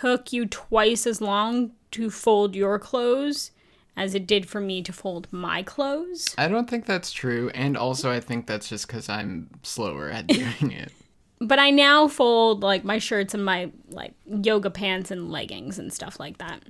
took 0.00 0.32
you 0.32 0.46
twice 0.46 1.06
as 1.06 1.20
long 1.20 1.72
to 1.92 2.10
fold 2.10 2.54
your 2.54 2.78
clothes 2.78 3.50
as 3.96 4.14
it 4.14 4.26
did 4.26 4.48
for 4.48 4.60
me 4.60 4.80
to 4.82 4.92
fold 4.92 5.26
my 5.32 5.62
clothes. 5.62 6.34
I 6.38 6.46
don't 6.48 6.70
think 6.70 6.86
that's 6.86 7.10
true, 7.12 7.50
and 7.54 7.76
also 7.76 8.10
I 8.10 8.20
think 8.20 8.46
that's 8.46 8.68
just 8.68 8.86
because 8.86 9.08
I'm 9.08 9.50
slower 9.62 10.08
at 10.10 10.26
doing 10.28 10.70
it. 10.72 10.92
But 11.40 11.58
I 11.58 11.70
now 11.70 12.06
fold 12.06 12.62
like 12.62 12.84
my 12.84 12.98
shirts 12.98 13.34
and 13.34 13.44
my 13.44 13.70
like 13.88 14.12
yoga 14.26 14.70
pants 14.70 15.10
and 15.10 15.30
leggings 15.32 15.78
and 15.78 15.92
stuff 15.92 16.20
like 16.20 16.38
that. 16.38 16.62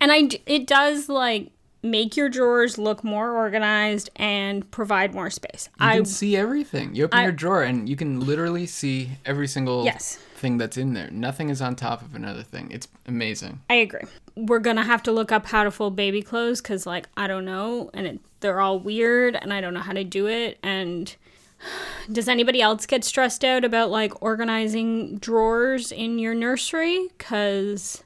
And 0.00 0.10
I 0.10 0.30
it 0.46 0.66
does 0.66 1.08
like 1.08 1.50
make 1.82 2.16
your 2.16 2.28
drawers 2.28 2.76
look 2.78 3.02
more 3.02 3.32
organized 3.36 4.10
and 4.16 4.70
provide 4.70 5.14
more 5.14 5.30
space. 5.30 5.68
You 5.80 5.86
I 5.86 5.96
can 5.96 6.04
see 6.04 6.36
everything. 6.36 6.94
You 6.94 7.04
open 7.04 7.18
I- 7.18 7.22
your 7.22 7.32
drawer 7.32 7.62
and 7.62 7.88
you 7.88 7.96
can 7.96 8.20
literally 8.20 8.66
see 8.66 9.12
every 9.24 9.48
single 9.48 9.84
Yes. 9.84 10.16
thing 10.36 10.58
that's 10.58 10.76
in 10.76 10.92
there. 10.94 11.10
Nothing 11.10 11.48
is 11.48 11.62
on 11.62 11.76
top 11.76 12.02
of 12.02 12.14
another 12.14 12.42
thing. 12.42 12.70
It's 12.70 12.86
amazing. 13.06 13.60
I 13.70 13.74
agree. 13.74 14.02
We're 14.36 14.58
gonna 14.58 14.84
have 14.84 15.02
to 15.04 15.12
look 15.12 15.32
up 15.32 15.46
how 15.46 15.64
to 15.64 15.70
fold 15.70 15.96
baby 15.96 16.20
clothes 16.22 16.60
because, 16.60 16.86
like, 16.86 17.08
I 17.16 17.26
don't 17.26 17.44
know, 17.44 17.90
and 17.94 18.06
it, 18.06 18.20
they're 18.40 18.60
all 18.60 18.78
weird, 18.78 19.36
and 19.36 19.52
I 19.52 19.60
don't 19.60 19.74
know 19.74 19.80
how 19.80 19.92
to 19.92 20.04
do 20.04 20.26
it. 20.28 20.58
And 20.62 21.14
does 22.12 22.28
anybody 22.28 22.60
else 22.62 22.86
get 22.86 23.04
stressed 23.04 23.44
out 23.44 23.64
about 23.64 23.90
like 23.90 24.22
organizing 24.22 25.16
drawers 25.18 25.92
in 25.92 26.18
your 26.18 26.34
nursery? 26.34 27.08
Because 27.18 28.02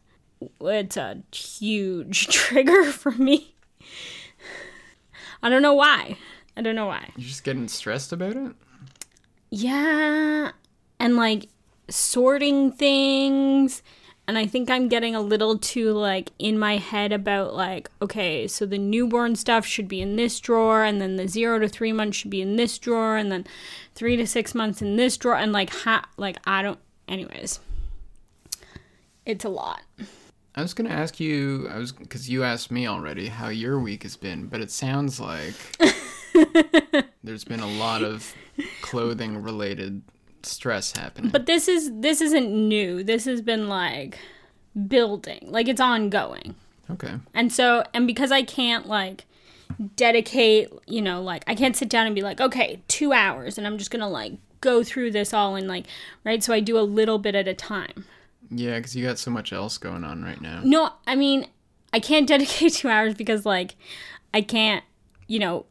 it's 0.60 0.96
a 0.96 1.18
huge 1.32 2.26
trigger 2.28 2.84
for 2.84 3.12
me. 3.12 3.53
I 5.44 5.50
don't 5.50 5.60
know 5.60 5.74
why. 5.74 6.16
I 6.56 6.62
don't 6.62 6.74
know 6.74 6.86
why. 6.86 7.10
You're 7.16 7.28
just 7.28 7.44
getting 7.44 7.68
stressed 7.68 8.12
about 8.12 8.34
it? 8.34 8.52
Yeah, 9.50 10.52
and 10.98 11.16
like 11.16 11.48
sorting 11.88 12.72
things. 12.72 13.82
And 14.26 14.38
I 14.38 14.46
think 14.46 14.70
I'm 14.70 14.88
getting 14.88 15.14
a 15.14 15.20
little 15.20 15.58
too 15.58 15.92
like 15.92 16.30
in 16.38 16.58
my 16.58 16.78
head 16.78 17.12
about 17.12 17.54
like, 17.54 17.90
okay, 18.00 18.48
so 18.48 18.64
the 18.64 18.78
newborn 18.78 19.36
stuff 19.36 19.66
should 19.66 19.86
be 19.86 20.00
in 20.00 20.16
this 20.16 20.40
drawer, 20.40 20.82
and 20.82 20.98
then 20.98 21.16
the 21.16 21.28
zero 21.28 21.58
to 21.58 21.68
three 21.68 21.92
months 21.92 22.16
should 22.16 22.30
be 22.30 22.40
in 22.40 22.56
this 22.56 22.78
drawer, 22.78 23.18
and 23.18 23.30
then 23.30 23.46
three 23.94 24.16
to 24.16 24.26
six 24.26 24.54
months 24.54 24.80
in 24.80 24.96
this 24.96 25.18
drawer, 25.18 25.36
and 25.36 25.52
like, 25.52 25.68
ha- 25.68 26.08
like 26.16 26.38
I 26.46 26.62
don't. 26.62 26.78
Anyways, 27.06 27.60
it's 29.26 29.44
a 29.44 29.50
lot. 29.50 29.82
I 30.56 30.62
was 30.62 30.74
gonna 30.74 30.90
ask 30.90 31.18
you. 31.18 31.68
I 31.68 31.78
was 31.78 31.92
because 31.92 32.28
you 32.28 32.44
asked 32.44 32.70
me 32.70 32.86
already 32.86 33.28
how 33.28 33.48
your 33.48 33.78
week 33.78 34.04
has 34.04 34.16
been, 34.16 34.46
but 34.46 34.60
it 34.60 34.70
sounds 34.70 35.18
like 35.18 35.54
there's 37.24 37.44
been 37.44 37.60
a 37.60 37.68
lot 37.68 38.02
of 38.02 38.34
clothing 38.80 39.42
related 39.42 40.02
stress 40.42 40.92
happening. 40.96 41.30
But 41.30 41.46
this 41.46 41.66
is 41.66 41.90
this 41.92 42.20
isn't 42.20 42.50
new. 42.50 43.02
This 43.02 43.24
has 43.24 43.42
been 43.42 43.68
like 43.68 44.18
building, 44.88 45.46
like 45.50 45.68
it's 45.68 45.80
ongoing. 45.80 46.54
okay. 46.90 47.14
And 47.32 47.52
so, 47.52 47.84
and 47.92 48.06
because 48.06 48.30
I 48.30 48.42
can't 48.42 48.86
like 48.86 49.24
dedicate, 49.96 50.70
you 50.86 51.02
know, 51.02 51.20
like 51.20 51.42
I 51.48 51.54
can't 51.54 51.76
sit 51.76 51.88
down 51.88 52.06
and 52.06 52.14
be 52.14 52.22
like, 52.22 52.40
okay, 52.40 52.80
two 52.86 53.12
hours 53.12 53.58
and 53.58 53.66
I'm 53.66 53.78
just 53.78 53.90
gonna 53.90 54.08
like 54.08 54.34
go 54.60 54.84
through 54.84 55.10
this 55.10 55.34
all 55.34 55.56
in 55.56 55.66
like, 55.66 55.86
right? 56.24 56.42
So 56.42 56.52
I 56.52 56.60
do 56.60 56.78
a 56.78 56.82
little 56.82 57.18
bit 57.18 57.34
at 57.34 57.48
a 57.48 57.54
time. 57.54 58.04
Yeah, 58.50 58.76
because 58.76 58.94
you 58.94 59.04
got 59.04 59.18
so 59.18 59.30
much 59.30 59.52
else 59.52 59.78
going 59.78 60.04
on 60.04 60.22
right 60.22 60.40
now. 60.40 60.60
No, 60.64 60.92
I 61.06 61.16
mean, 61.16 61.46
I 61.92 62.00
can't 62.00 62.28
dedicate 62.28 62.74
two 62.74 62.88
hours 62.88 63.14
because 63.14 63.46
like 63.46 63.76
I 64.32 64.40
can't, 64.42 64.84
you 65.26 65.38
know, 65.38 65.66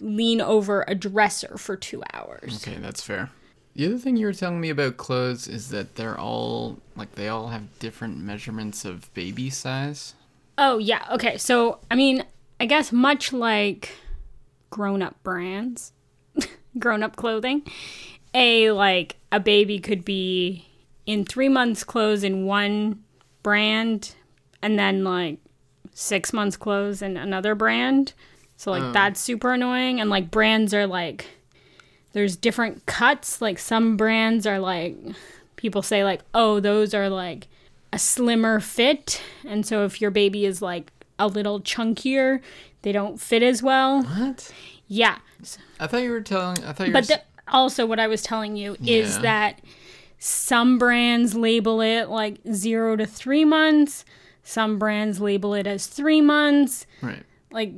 lean 0.00 0.40
over 0.40 0.84
a 0.88 0.94
dresser 0.94 1.56
for 1.58 1.76
two 1.76 2.02
hours. 2.12 2.66
Okay, 2.66 2.78
that's 2.78 3.02
fair. 3.02 3.30
The 3.74 3.86
other 3.86 3.98
thing 3.98 4.16
you 4.16 4.26
were 4.26 4.32
telling 4.32 4.60
me 4.60 4.70
about 4.70 4.96
clothes 4.96 5.46
is 5.46 5.68
that 5.70 5.94
they're 5.94 6.18
all 6.18 6.78
like 6.96 7.14
they 7.14 7.28
all 7.28 7.48
have 7.48 7.78
different 7.78 8.18
measurements 8.18 8.84
of 8.84 9.12
baby 9.14 9.48
size. 9.48 10.14
Oh, 10.58 10.78
yeah. 10.78 11.06
Okay. 11.12 11.38
So, 11.38 11.78
I 11.90 11.94
mean, 11.94 12.24
I 12.58 12.66
guess 12.66 12.92
much 12.92 13.32
like 13.32 13.90
grown 14.68 15.02
up 15.02 15.22
brands, 15.22 15.92
grown 16.78 17.02
up 17.02 17.16
clothing, 17.16 17.62
a 18.34 18.70
like 18.72 19.16
a 19.32 19.40
baby 19.40 19.78
could 19.78 20.04
be 20.04 20.66
in 21.06 21.24
three 21.24 21.48
months' 21.48 21.84
clothes 21.84 22.24
in 22.24 22.44
one 22.46 23.02
brand 23.42 24.14
and 24.62 24.78
then 24.78 25.04
like 25.04 25.38
six 25.92 26.32
months' 26.32 26.56
clothes 26.56 27.02
in 27.02 27.16
another 27.16 27.54
brand. 27.54 28.12
So, 28.56 28.70
like, 28.70 28.82
oh. 28.82 28.92
that's 28.92 29.18
super 29.20 29.54
annoying. 29.54 30.00
And 30.00 30.10
like, 30.10 30.30
brands 30.30 30.74
are 30.74 30.86
like, 30.86 31.26
there's 32.12 32.36
different 32.36 32.84
cuts. 32.86 33.40
Like, 33.40 33.58
some 33.58 33.96
brands 33.96 34.46
are 34.46 34.58
like, 34.58 34.96
people 35.56 35.82
say, 35.82 36.04
like, 36.04 36.20
oh, 36.34 36.60
those 36.60 36.92
are 36.92 37.08
like 37.08 37.48
a 37.92 37.98
slimmer 37.98 38.60
fit. 38.60 39.22
And 39.46 39.64
so 39.64 39.84
if 39.84 40.00
your 40.00 40.10
baby 40.10 40.44
is 40.44 40.60
like 40.60 40.92
a 41.18 41.26
little 41.26 41.60
chunkier, 41.60 42.40
they 42.82 42.92
don't 42.92 43.20
fit 43.20 43.42
as 43.42 43.62
well. 43.62 44.02
What? 44.02 44.52
Yeah. 44.88 45.18
I 45.78 45.86
thought 45.86 46.02
you 46.02 46.10
were 46.10 46.20
telling. 46.20 46.62
I 46.64 46.72
thought 46.72 46.86
you 46.86 46.92
were. 46.92 47.00
But 47.00 47.08
the, 47.08 47.22
also, 47.48 47.86
what 47.86 47.98
I 47.98 48.08
was 48.08 48.22
telling 48.22 48.56
you 48.56 48.76
is 48.84 49.16
Yeah. 49.16 49.22
that 49.22 49.60
some 50.22 50.78
brands 50.78 51.34
label 51.34 51.80
it 51.80 52.10
like 52.10 52.38
zero 52.52 52.94
to 52.94 53.06
three 53.06 53.44
months, 53.44 54.04
some 54.42 54.78
brands 54.78 55.20
label 55.20 55.54
it 55.54 55.66
as 55.66 55.86
three 55.86 56.20
months. 56.20 56.86
right. 57.02 57.24
Like, 57.50 57.72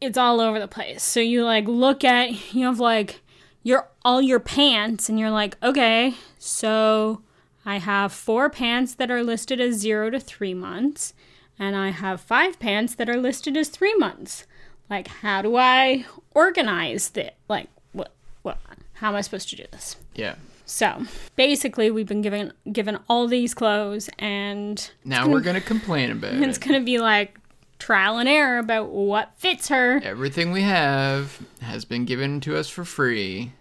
it's 0.00 0.18
all 0.18 0.40
over 0.40 0.58
the 0.58 0.66
place. 0.66 1.02
So 1.02 1.20
you 1.20 1.44
like 1.44 1.68
look 1.68 2.02
at, 2.02 2.54
you 2.54 2.64
have 2.66 2.80
like 2.80 3.20
your 3.62 3.88
all 4.04 4.20
your 4.20 4.40
pants, 4.40 5.08
and 5.08 5.20
you're 5.20 5.30
like, 5.30 5.56
okay, 5.62 6.14
so 6.38 7.22
I 7.64 7.78
have 7.78 8.12
four 8.12 8.50
pants 8.50 8.94
that 8.94 9.10
are 9.10 9.22
listed 9.22 9.60
as 9.60 9.76
zero 9.76 10.10
to 10.10 10.18
three 10.18 10.54
months, 10.54 11.14
and 11.58 11.76
I 11.76 11.90
have 11.90 12.20
five 12.20 12.58
pants 12.58 12.94
that 12.96 13.08
are 13.08 13.16
listed 13.16 13.56
as 13.56 13.68
three 13.68 13.94
months. 13.94 14.46
Like, 14.90 15.08
how 15.08 15.42
do 15.42 15.56
I 15.56 16.06
organize 16.34 17.10
that? 17.10 17.36
Like, 17.48 17.68
what, 17.92 18.12
what, 18.42 18.58
how 18.94 19.10
am 19.10 19.16
I 19.16 19.20
supposed 19.20 19.48
to 19.50 19.56
do 19.56 19.64
this? 19.70 19.96
Yeah. 20.14 20.34
So 20.66 21.02
basically, 21.36 21.90
we've 21.90 22.06
been 22.06 22.22
given 22.22 22.52
given 22.72 22.98
all 23.08 23.26
these 23.26 23.54
clothes, 23.54 24.08
and 24.18 24.90
Now 25.04 25.28
we're 25.28 25.40
gonna 25.40 25.60
complain 25.60 26.10
about 26.10 26.32
it's 26.34 26.42
it. 26.42 26.48
It's 26.48 26.58
gonna 26.58 26.80
be 26.80 26.98
like 26.98 27.38
trial 27.78 28.18
and 28.18 28.28
error 28.28 28.58
about 28.58 28.90
what 28.90 29.32
fits 29.36 29.68
her. 29.68 30.00
Everything 30.02 30.52
we 30.52 30.62
have 30.62 31.38
has 31.60 31.84
been 31.84 32.04
given 32.04 32.40
to 32.40 32.56
us 32.56 32.68
for 32.68 32.84
free, 32.84 33.52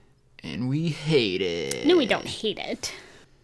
and 0.43 0.69
we 0.69 0.89
hate 0.89 1.41
it. 1.41 1.85
No, 1.85 1.97
we 1.97 2.05
don't 2.05 2.27
hate 2.27 2.57
it. 2.59 2.93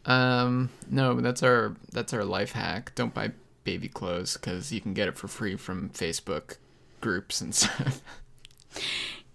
Um, 0.05 0.69
no, 0.89 1.19
that's 1.19 1.43
our 1.43 1.75
that's 1.91 2.13
our 2.13 2.23
life 2.23 2.53
hack. 2.53 2.93
Don't 2.95 3.13
buy 3.13 3.31
baby 3.65 3.89
clothes 3.89 4.35
because 4.37 4.71
you 4.71 4.81
can 4.81 4.93
get 4.93 5.07
it 5.07 5.17
for 5.17 5.27
free 5.27 5.55
from 5.55 5.89
Facebook 5.89 6.57
groups 7.01 7.41
and 7.41 7.53
stuff. 7.55 8.01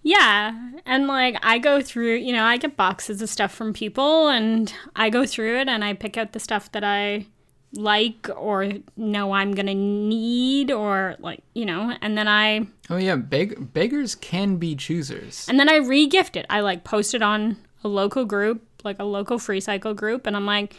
Yeah. 0.07 0.55
And 0.87 1.07
like 1.09 1.37
I 1.43 1.59
go 1.59 1.81
through, 1.81 2.17
you 2.17 2.33
know, 2.33 2.45
I 2.45 2.59
get 2.59 2.77
boxes 2.77 3.21
of 3.23 3.29
stuff 3.31 3.53
from 3.53 3.73
people 3.73 4.29
and 4.29 4.73
I 4.95 5.09
go 5.11 5.25
through 5.27 5.59
it 5.61 5.69
and 5.69 5.83
I 5.83 5.95
pick 5.95 6.17
out 6.19 6.33
the 6.33 6.39
stuff 6.41 6.71
that 6.73 6.85
I 6.85 7.27
like 7.73 8.29
or 8.37 8.71
know 8.97 9.33
I'm 9.33 9.53
going 9.53 9.67
to 9.67 9.75
need 9.75 10.71
or 10.71 11.17
like, 11.19 11.43
you 11.55 11.65
know, 11.65 11.97
and 12.03 12.17
then 12.19 12.29
I 12.29 12.67
Oh 12.91 12.99
yeah, 12.99 13.17
beg- 13.17 13.73
beggars 13.73 14.15
can 14.15 14.57
be 14.59 14.77
choosers. 14.77 15.47
and 15.49 15.59
then 15.59 15.69
I 15.71 15.77
re-gift 15.77 16.37
it. 16.37 16.45
I 16.51 16.61
like 16.61 16.85
post 16.85 17.15
it 17.15 17.23
on 17.23 17.57
a 17.83 17.89
local 17.89 18.27
group, 18.27 18.63
like 18.85 18.99
a 19.01 19.05
local 19.05 19.39
free 19.39 19.61
cycle 19.61 19.95
group 19.95 20.27
and 20.27 20.37
I'm 20.37 20.47
like, 20.47 20.75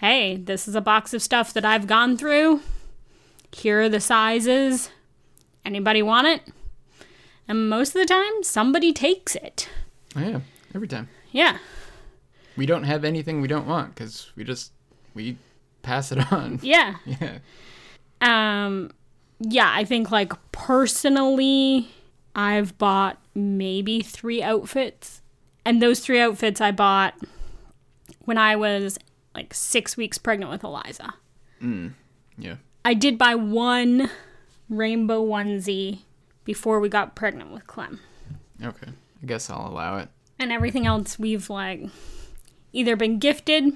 "Hey, 0.00 0.36
this 0.36 0.66
is 0.66 0.74
a 0.74 0.80
box 0.80 1.12
of 1.12 1.20
stuff 1.22 1.52
that 1.52 1.64
I've 1.66 1.86
gone 1.86 2.16
through. 2.16 2.62
Here 3.52 3.82
are 3.82 3.88
the 3.90 4.00
sizes. 4.00 4.88
Anybody 5.64 6.02
want 6.02 6.26
it?" 6.26 6.40
And 7.48 7.68
most 7.70 7.94
of 7.94 8.00
the 8.00 8.06
time, 8.06 8.42
somebody 8.42 8.92
takes 8.92 9.34
it. 9.36 9.68
Oh 10.16 10.20
yeah, 10.20 10.40
every 10.74 10.88
time. 10.88 11.08
Yeah. 11.30 11.58
We 12.56 12.66
don't 12.66 12.84
have 12.84 13.04
anything 13.04 13.40
we 13.40 13.48
don't 13.48 13.66
want 13.66 13.94
because 13.94 14.32
we 14.34 14.44
just 14.44 14.72
we 15.14 15.36
pass 15.82 16.10
it 16.10 16.18
on. 16.32 16.58
Yeah. 16.62 16.96
Yeah. 17.04 17.38
Um 18.20 18.90
yeah, 19.38 19.70
I 19.74 19.84
think 19.84 20.10
like 20.10 20.32
personally 20.52 21.90
I've 22.34 22.76
bought 22.78 23.18
maybe 23.34 24.00
3 24.02 24.42
outfits. 24.42 25.22
And 25.64 25.80
those 25.82 26.00
3 26.00 26.20
outfits 26.20 26.60
I 26.60 26.70
bought 26.70 27.14
when 28.24 28.38
I 28.38 28.56
was 28.56 28.98
like 29.34 29.52
6 29.54 29.96
weeks 29.96 30.18
pregnant 30.18 30.50
with 30.50 30.64
Eliza. 30.64 31.14
Yeah. 32.38 32.56
I 32.84 32.94
did 32.94 33.18
buy 33.18 33.34
one 33.34 34.10
rainbow 34.68 35.24
onesie 35.24 36.00
before 36.46 36.80
we 36.80 36.88
got 36.88 37.14
pregnant 37.14 37.50
with 37.52 37.66
Clem. 37.66 38.00
Okay. 38.64 38.88
I 39.22 39.26
guess 39.26 39.50
I'll 39.50 39.68
allow 39.68 39.98
it. 39.98 40.08
And 40.38 40.50
everything 40.50 40.86
else 40.86 41.18
we've 41.18 41.50
like 41.50 41.82
either 42.72 42.96
been 42.96 43.18
gifted 43.18 43.74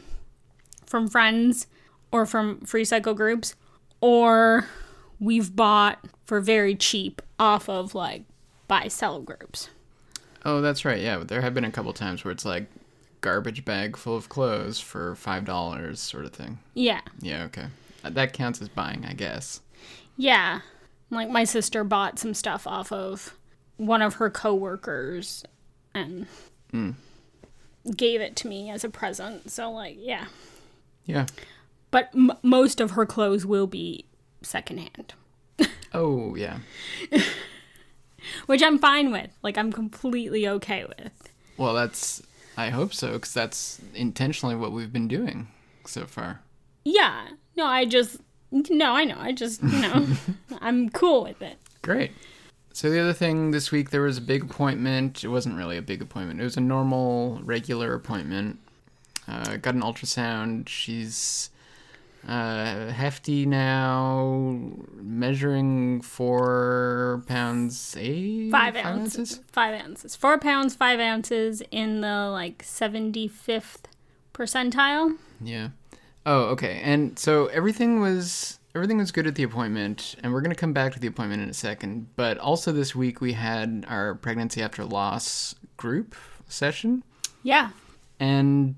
from 0.87 1.09
friends 1.09 1.67
or 2.12 2.25
from 2.25 2.61
free 2.61 2.85
cycle 2.85 3.12
groups 3.15 3.55
or 4.00 4.67
we've 5.19 5.55
bought 5.55 5.99
for 6.25 6.41
very 6.41 6.75
cheap 6.75 7.21
off 7.39 7.69
of 7.69 7.95
like 7.95 8.23
buy 8.69 8.89
sell 8.89 9.21
groups. 9.21 9.69
Oh, 10.45 10.61
that's 10.61 10.85
right. 10.85 11.00
Yeah, 11.00 11.19
there 11.19 11.43
have 11.43 11.53
been 11.53 11.65
a 11.65 11.71
couple 11.71 11.93
times 11.93 12.25
where 12.25 12.33
it's 12.33 12.45
like 12.47 12.67
garbage 13.21 13.65
bag 13.65 13.97
full 13.97 14.17
of 14.17 14.29
clothes 14.29 14.81
for 14.81 15.15
five 15.17 15.45
dollars, 15.45 16.00
sort 16.00 16.25
of 16.25 16.33
thing. 16.33 16.59
Yeah. 16.75 17.00
Yeah. 17.21 17.45
Okay. 17.45 17.67
That 18.03 18.33
counts 18.33 18.62
as 18.62 18.69
buying, 18.69 19.05
I 19.05 19.12
guess. 19.12 19.61
Yeah. 20.17 20.61
Like 21.11 21.29
my 21.29 21.45
sister 21.45 21.85
bought 21.85 22.19
some 22.19 22.35
stuff 22.35 22.67
off 22.67 22.93
of 22.93 23.35
one 23.76 24.02
of 24.02 24.14
her 24.14 24.31
coworkers 24.31 25.45
and 25.95 26.26
hmm. 26.71 26.90
gave 27.97 28.21
it 28.21 28.37
to 28.37 28.49
me 28.49 28.71
as 28.71 28.85
a 28.85 28.88
present. 28.88 29.50
So 29.50 29.71
like, 29.71 29.97
yeah. 29.99 30.26
Yeah. 31.05 31.26
But 31.90 32.11
m- 32.14 32.33
most 32.43 32.81
of 32.81 32.93
her 32.93 33.07
clothes 33.07 33.45
will 33.45 33.67
be 33.67 34.05
secondhand. 34.43 35.14
Oh 35.93 36.37
yeah. 36.37 36.61
which 38.47 38.62
I'm 38.62 38.79
fine 38.79 39.11
with. 39.11 39.31
Like 39.43 39.59
I'm 39.59 39.73
completely 39.73 40.47
okay 40.47 40.85
with. 40.85 41.33
Well, 41.57 41.75
that's. 41.75 42.23
I 42.57 42.71
hope 42.71 42.93
so, 42.93 43.12
because 43.12 43.33
that's 43.33 43.81
intentionally 43.95 44.55
what 44.55 44.73
we've 44.73 44.93
been 44.93 45.09
doing 45.09 45.49
so 45.87 46.05
far. 46.05 46.40
Yeah. 46.85 47.29
No, 47.57 47.67
I 47.67 47.85
just 47.85 48.19
no, 48.50 48.92
I 48.92 49.04
know. 49.04 49.16
I 49.19 49.33
just, 49.33 49.62
you 49.62 49.80
know, 49.80 50.07
I'm 50.61 50.90
cool 50.90 51.25
with 51.25 51.40
it. 51.42 51.59
Great. 51.83 52.12
So 52.73 52.88
the 52.90 53.00
other 53.00 53.12
thing 53.12 53.50
this 53.50 53.73
week, 53.73 53.90
there 53.90 54.02
was 54.02 54.19
a 54.19 54.23
big 54.23 54.45
appointment. 54.45 55.25
It 55.25 55.28
wasn't 55.28 55.57
really 55.57 55.76
a 55.76 55.83
big 55.83 56.02
appointment. 56.02 56.40
It 56.40 56.44
was 56.44 56.57
a 56.57 56.61
normal, 56.61 57.40
regular 57.42 57.94
appointment. 57.94 58.59
Uh, 59.27 59.57
got 59.57 59.75
an 59.75 59.83
ultrasound. 59.83 60.68
She's 60.68 61.51
uh, 62.27 62.90
hefty 62.90 63.46
now, 63.46 64.72
measuring 64.94 66.03
four 66.03 67.22
pounds 67.27 67.96
eight. 67.98 68.51
Five 68.51 68.77
ounces. 68.77 69.40
Five 69.53 69.81
ounces. 69.81 70.16
Four 70.16 70.38
pounds, 70.38 70.75
five 70.75 71.01
ounces 71.01 71.62
in 71.70 72.03
the 72.03 72.29
like 72.31 72.62
seventy 72.62 73.27
fifth 73.27 73.88
percentile. 74.35 75.16
Yeah. 75.40 75.68
Oh, 76.26 76.44
okay. 76.50 76.80
And 76.83 77.18
so 77.18 77.46
everything 77.46 78.00
was 78.00 78.59
everything 78.74 78.98
was 78.98 79.11
good 79.11 79.26
at 79.26 79.35
the 79.35 79.42
appointment, 79.42 80.16
and 80.22 80.33
we're 80.33 80.40
gonna 80.42 80.54
come 80.54 80.72
back 80.72 80.92
to 80.92 81.00
the 81.00 81.09
appointment 81.09 81.42
in 81.42 81.48
a 81.48 81.54
second. 81.54 82.09
But 82.16 82.38
also 82.38 82.72
this 82.72 82.94
week 82.94 83.20
we 83.20 83.33
had 83.33 83.85
our 83.88 84.14
pregnancy 84.14 84.62
after 84.62 84.85
loss 84.85 85.54
group 85.76 86.14
session, 86.46 87.02
Yeah. 87.42 87.70
and 88.18 88.74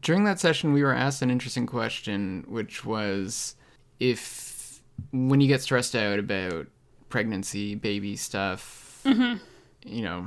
during 0.00 0.24
that 0.24 0.40
session 0.40 0.72
we 0.72 0.82
were 0.82 0.92
asked 0.92 1.22
an 1.22 1.30
interesting 1.30 1.66
question, 1.66 2.44
which 2.48 2.84
was 2.84 3.54
if 4.00 4.80
when 5.12 5.40
you 5.40 5.48
get 5.48 5.62
stressed 5.62 5.94
out 5.96 6.18
about 6.18 6.66
pregnancy, 7.08 7.74
baby 7.74 8.16
stuff, 8.16 9.00
mm-hmm. 9.04 9.38
you 9.84 10.02
know. 10.02 10.26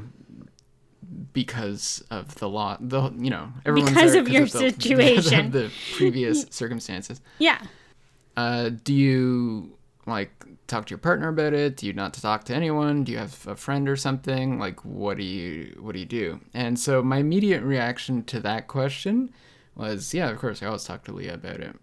Because 1.34 2.04
of 2.10 2.36
the 2.36 2.48
law, 2.50 2.78
the 2.80 3.12
you 3.18 3.30
know 3.30 3.50
everyone's 3.66 3.94
Because 3.94 4.14
there 4.14 4.22
of 4.22 4.30
your 4.30 4.44
the- 4.46 4.48
situation. 4.48 5.46
of 5.48 5.52
the 5.52 5.72
previous 5.96 6.46
circumstances. 6.50 7.22
Yeah. 7.40 7.62
Uh, 8.38 8.70
do 8.84 8.94
you 8.94 9.78
like 10.06 10.46
talk 10.68 10.86
to 10.88 10.92
your 10.92 10.98
partner 10.98 11.28
about 11.30 11.54
it? 11.54 11.78
Do 11.78 11.88
you 11.88 11.94
not 11.94 12.14
talk 12.14 12.44
to 12.46 12.56
anyone? 12.56 13.04
Do 13.04 13.12
you 13.12 13.18
have 13.18 13.46
a 13.48 13.56
friend 13.56 13.88
or 13.90 13.96
something? 13.96 14.60
Like, 14.60 14.84
what 14.86 15.18
do 15.18 15.24
you 15.24 15.78
what 15.82 15.94
do 15.94 16.00
you 16.00 16.06
do? 16.06 16.40
And 16.54 16.80
so 16.80 17.02
my 17.04 17.18
immediate 17.18 17.64
reaction 17.64 18.24
to 18.26 18.40
that 18.42 18.68
question 18.68 19.32
was, 19.76 20.14
yeah, 20.14 20.30
of 20.30 20.38
course, 20.40 20.64
I 20.64 20.68
always 20.68 20.86
talk 20.86 21.04
to 21.06 21.12
Leah 21.12 21.34
about 21.36 21.60
it. 21.60 21.76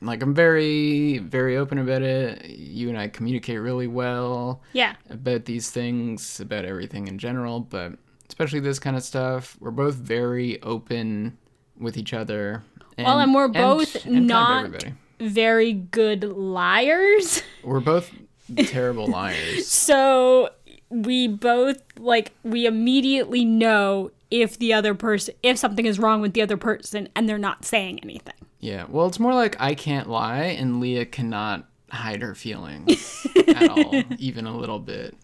Like, 0.00 0.22
I'm 0.22 0.34
very 0.34 1.18
very 1.18 1.56
open 1.56 1.78
about 1.78 2.02
it. 2.02 2.44
You 2.46 2.88
and 2.90 2.98
I 2.98 3.08
communicate 3.08 3.60
really 3.60 3.86
well 3.88 4.62
Yeah. 4.74 4.94
about 5.10 5.46
these 5.46 5.70
things, 5.70 6.38
about 6.40 6.64
everything 6.64 7.08
in 7.08 7.18
general, 7.18 7.60
but 7.60 7.92
especially 8.28 8.60
this 8.60 8.78
kind 8.78 8.96
of 8.96 9.02
stuff. 9.02 9.56
We're 9.60 9.70
both 9.70 9.94
very 9.94 10.60
open 10.62 11.38
with 11.78 11.96
each 11.96 12.12
other. 12.12 12.62
And, 12.96 13.06
Well, 13.06 13.20
and 13.20 13.34
we're 13.34 13.48
both 13.48 14.04
and 14.04 14.18
of 14.18 14.24
not 14.24 14.84
very 15.20 15.72
good 15.72 16.24
liars. 16.24 17.42
We're 17.62 17.80
both 17.80 18.10
terrible 18.56 19.06
liars. 19.06 19.66
So 19.68 20.50
we 20.90 21.28
both 21.28 21.82
like 21.98 22.32
we 22.42 22.66
immediately 22.66 23.44
know 23.44 24.10
if 24.30 24.58
the 24.58 24.72
other 24.72 24.94
person 24.94 25.34
if 25.42 25.58
something 25.58 25.86
is 25.86 25.98
wrong 25.98 26.20
with 26.20 26.32
the 26.34 26.42
other 26.42 26.56
person 26.56 27.08
and 27.14 27.28
they're 27.28 27.38
not 27.38 27.64
saying 27.64 28.00
anything. 28.02 28.34
Yeah. 28.60 28.86
Well, 28.88 29.06
it's 29.06 29.20
more 29.20 29.34
like 29.34 29.56
I 29.60 29.74
can't 29.74 30.08
lie 30.08 30.44
and 30.44 30.80
Leah 30.80 31.06
cannot 31.06 31.66
hide 31.90 32.22
her 32.22 32.34
feelings 32.34 33.26
at 33.48 33.70
all, 33.70 34.02
even 34.18 34.46
a 34.46 34.56
little 34.56 34.78
bit. 34.78 35.14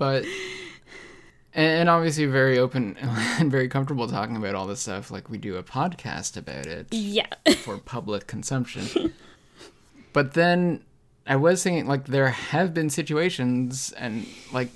But 0.00 0.24
and, 1.52 1.80
and 1.80 1.88
obviously 1.90 2.24
very 2.24 2.58
open 2.58 2.96
and 3.00 3.50
very 3.50 3.68
comfortable 3.68 4.08
talking 4.08 4.34
about 4.34 4.54
all 4.54 4.66
this 4.66 4.80
stuff 4.80 5.10
like 5.10 5.28
we 5.28 5.36
do 5.36 5.56
a 5.56 5.62
podcast 5.62 6.38
about 6.38 6.64
it. 6.66 6.86
Yeah. 6.90 7.26
for 7.58 7.76
public 7.76 8.26
consumption. 8.26 9.12
but 10.14 10.32
then 10.32 10.82
I 11.26 11.36
was 11.36 11.62
thinking 11.62 11.86
like 11.86 12.06
there 12.06 12.30
have 12.30 12.72
been 12.72 12.88
situations 12.88 13.92
and 13.92 14.26
like 14.54 14.70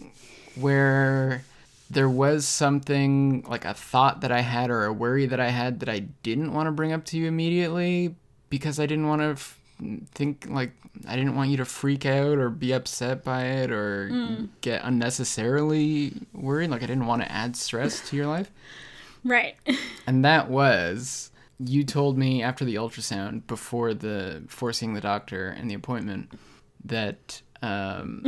where 0.57 1.43
there 1.89 2.11
was 2.11 2.47
something 2.47 3.47
like 3.49 3.65
a 3.65 3.73
thought 3.73 4.21
that 4.21 4.31
I 4.31 4.41
had 4.41 4.69
or 4.69 4.85
a 4.85 4.93
worry 4.93 5.25
that 5.25 5.41
I 5.41 5.49
had 5.49 5.81
that 5.81 5.89
I 5.89 6.01
didn't 6.01 6.53
want 6.53 6.67
to 6.67 6.71
bring 6.71 6.93
up 6.93 7.07
to 7.07 7.17
you 7.17 7.27
immediately 7.29 8.15
because 8.51 8.79
I 8.79 8.85
didn't 8.85 9.09
want 9.09 9.23
to 9.23 9.29
f- 9.29 9.59
think 10.13 10.47
like 10.51 10.73
I 11.07 11.17
didn't 11.17 11.35
want 11.35 11.51
you 11.51 11.57
to 11.59 11.65
freak 11.65 12.07
out 12.07 12.39
or 12.39 12.51
be 12.51 12.73
upset 12.73 13.25
by 13.25 13.45
it 13.45 13.71
or 13.71 14.49
get 14.61 14.83
unnecessarily 14.85 16.13
worried 16.33 16.71
like 16.71 16.83
I 16.83 16.87
didn't 16.87 17.07
want 17.07 17.23
to 17.23 17.31
add 17.31 17.57
stress 17.57 18.09
to 18.11 18.17
your 18.17 18.27
life. 18.27 18.51
right. 19.25 19.57
And 20.07 20.23
that 20.25 20.51
was 20.51 21.31
you 21.59 21.85
told 21.85 22.19
me 22.19 22.43
after 22.43 22.65
the 22.65 22.75
ultrasound 22.75 23.47
before 23.47 23.95
the 23.95 24.43
before 24.47 24.73
seeing 24.73 24.95
the 24.95 25.01
doctor 25.01 25.49
and 25.49 25.71
the 25.71 25.75
appointment 25.75 26.31
that 26.85 27.41
um, 27.63 28.25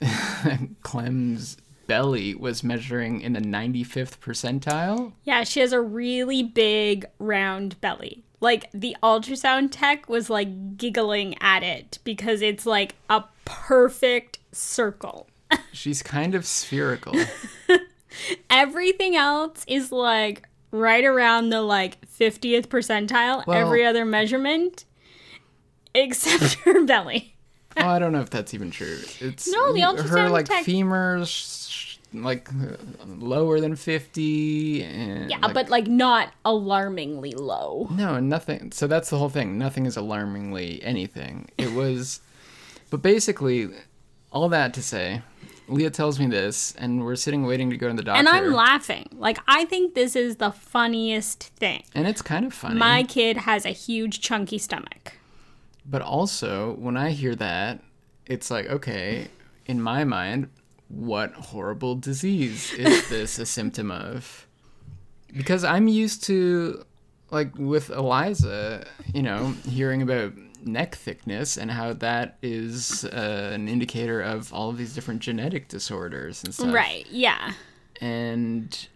Clem's 0.82 1.56
belly 1.86 2.34
was 2.34 2.62
measuring 2.62 3.20
in 3.20 3.34
the 3.34 3.40
95th 3.40 4.18
percentile. 4.18 5.12
Yeah, 5.24 5.44
she 5.44 5.60
has 5.60 5.72
a 5.72 5.80
really 5.80 6.42
big 6.42 7.06
round 7.18 7.80
belly. 7.80 8.23
Like 8.40 8.70
the 8.72 8.96
ultrasound 9.02 9.68
tech 9.70 10.08
was 10.08 10.28
like 10.28 10.76
giggling 10.76 11.36
at 11.40 11.62
it 11.62 11.98
because 12.04 12.42
it's 12.42 12.66
like 12.66 12.94
a 13.08 13.24
perfect 13.44 14.38
circle. 14.52 15.28
She's 15.72 16.02
kind 16.02 16.34
of 16.34 16.44
spherical. 16.46 17.14
Everything 18.50 19.16
else 19.16 19.64
is 19.66 19.90
like 19.90 20.48
right 20.70 21.04
around 21.04 21.50
the 21.50 21.62
like 21.62 22.00
50th 22.08 22.66
percentile, 22.66 23.46
Well- 23.46 23.56
every 23.58 23.84
other 23.84 24.04
measurement. 24.04 24.84
except 25.94 26.54
her 26.64 26.84
belly. 26.84 27.34
oh, 27.76 27.86
I 27.88 27.98
don't 27.98 28.12
know 28.12 28.20
if 28.20 28.30
that's 28.30 28.54
even 28.54 28.70
true. 28.70 28.98
It's 29.20 29.48
No, 29.50 29.72
the 29.72 29.80
ultrasound 29.80 30.08
her 30.08 30.28
like 30.28 30.46
tech- 30.46 30.64
femurs 30.64 31.83
like 32.14 32.48
lower 33.06 33.60
than 33.60 33.76
fifty, 33.76 34.82
and 34.82 35.30
Yeah, 35.30 35.38
like- 35.38 35.54
but 35.54 35.68
like 35.68 35.86
not 35.86 36.32
alarmingly 36.44 37.32
low. 37.32 37.88
No, 37.90 38.20
nothing. 38.20 38.72
So 38.72 38.86
that's 38.86 39.10
the 39.10 39.18
whole 39.18 39.28
thing. 39.28 39.58
Nothing 39.58 39.86
is 39.86 39.96
alarmingly 39.96 40.82
anything. 40.82 41.48
It 41.58 41.72
was, 41.72 42.20
but 42.90 43.02
basically, 43.02 43.68
all 44.32 44.48
that 44.48 44.72
to 44.74 44.82
say, 44.82 45.22
Leah 45.68 45.90
tells 45.90 46.18
me 46.20 46.26
this, 46.26 46.74
and 46.78 47.04
we're 47.04 47.16
sitting 47.16 47.44
waiting 47.46 47.70
to 47.70 47.76
go 47.76 47.88
to 47.88 47.94
the 47.94 48.02
doctor. 48.02 48.18
And 48.18 48.28
I'm 48.28 48.52
laughing. 48.52 49.08
Like 49.12 49.38
I 49.48 49.64
think 49.64 49.94
this 49.94 50.14
is 50.14 50.36
the 50.36 50.52
funniest 50.52 51.42
thing. 51.56 51.82
and 51.94 52.06
it's 52.06 52.22
kind 52.22 52.44
of 52.46 52.54
funny. 52.54 52.76
My 52.76 53.02
kid 53.02 53.38
has 53.38 53.64
a 53.66 53.70
huge 53.70 54.20
chunky 54.20 54.58
stomach. 54.58 55.14
But 55.86 56.00
also, 56.00 56.74
when 56.78 56.96
I 56.96 57.10
hear 57.10 57.34
that, 57.34 57.80
it's 58.26 58.50
like, 58.50 58.66
okay, 58.70 59.28
in 59.66 59.82
my 59.82 60.04
mind, 60.04 60.48
what 60.94 61.32
horrible 61.34 61.94
disease 61.96 62.72
is 62.74 63.08
this 63.10 63.38
a 63.38 63.46
symptom 63.46 63.90
of? 63.90 64.46
Because 65.36 65.64
I'm 65.64 65.88
used 65.88 66.24
to, 66.24 66.84
like, 67.30 67.56
with 67.58 67.90
Eliza, 67.90 68.86
you 69.12 69.22
know, 69.22 69.54
hearing 69.68 70.02
about 70.02 70.32
neck 70.64 70.94
thickness 70.94 71.56
and 71.56 71.70
how 71.70 71.92
that 71.92 72.38
is 72.42 73.04
uh, 73.06 73.50
an 73.52 73.68
indicator 73.68 74.20
of 74.22 74.52
all 74.52 74.70
of 74.70 74.78
these 74.78 74.94
different 74.94 75.20
genetic 75.20 75.68
disorders 75.68 76.42
and 76.44 76.54
stuff. 76.54 76.72
Right. 76.72 77.06
Yeah. 77.10 77.52
And, 78.00 78.86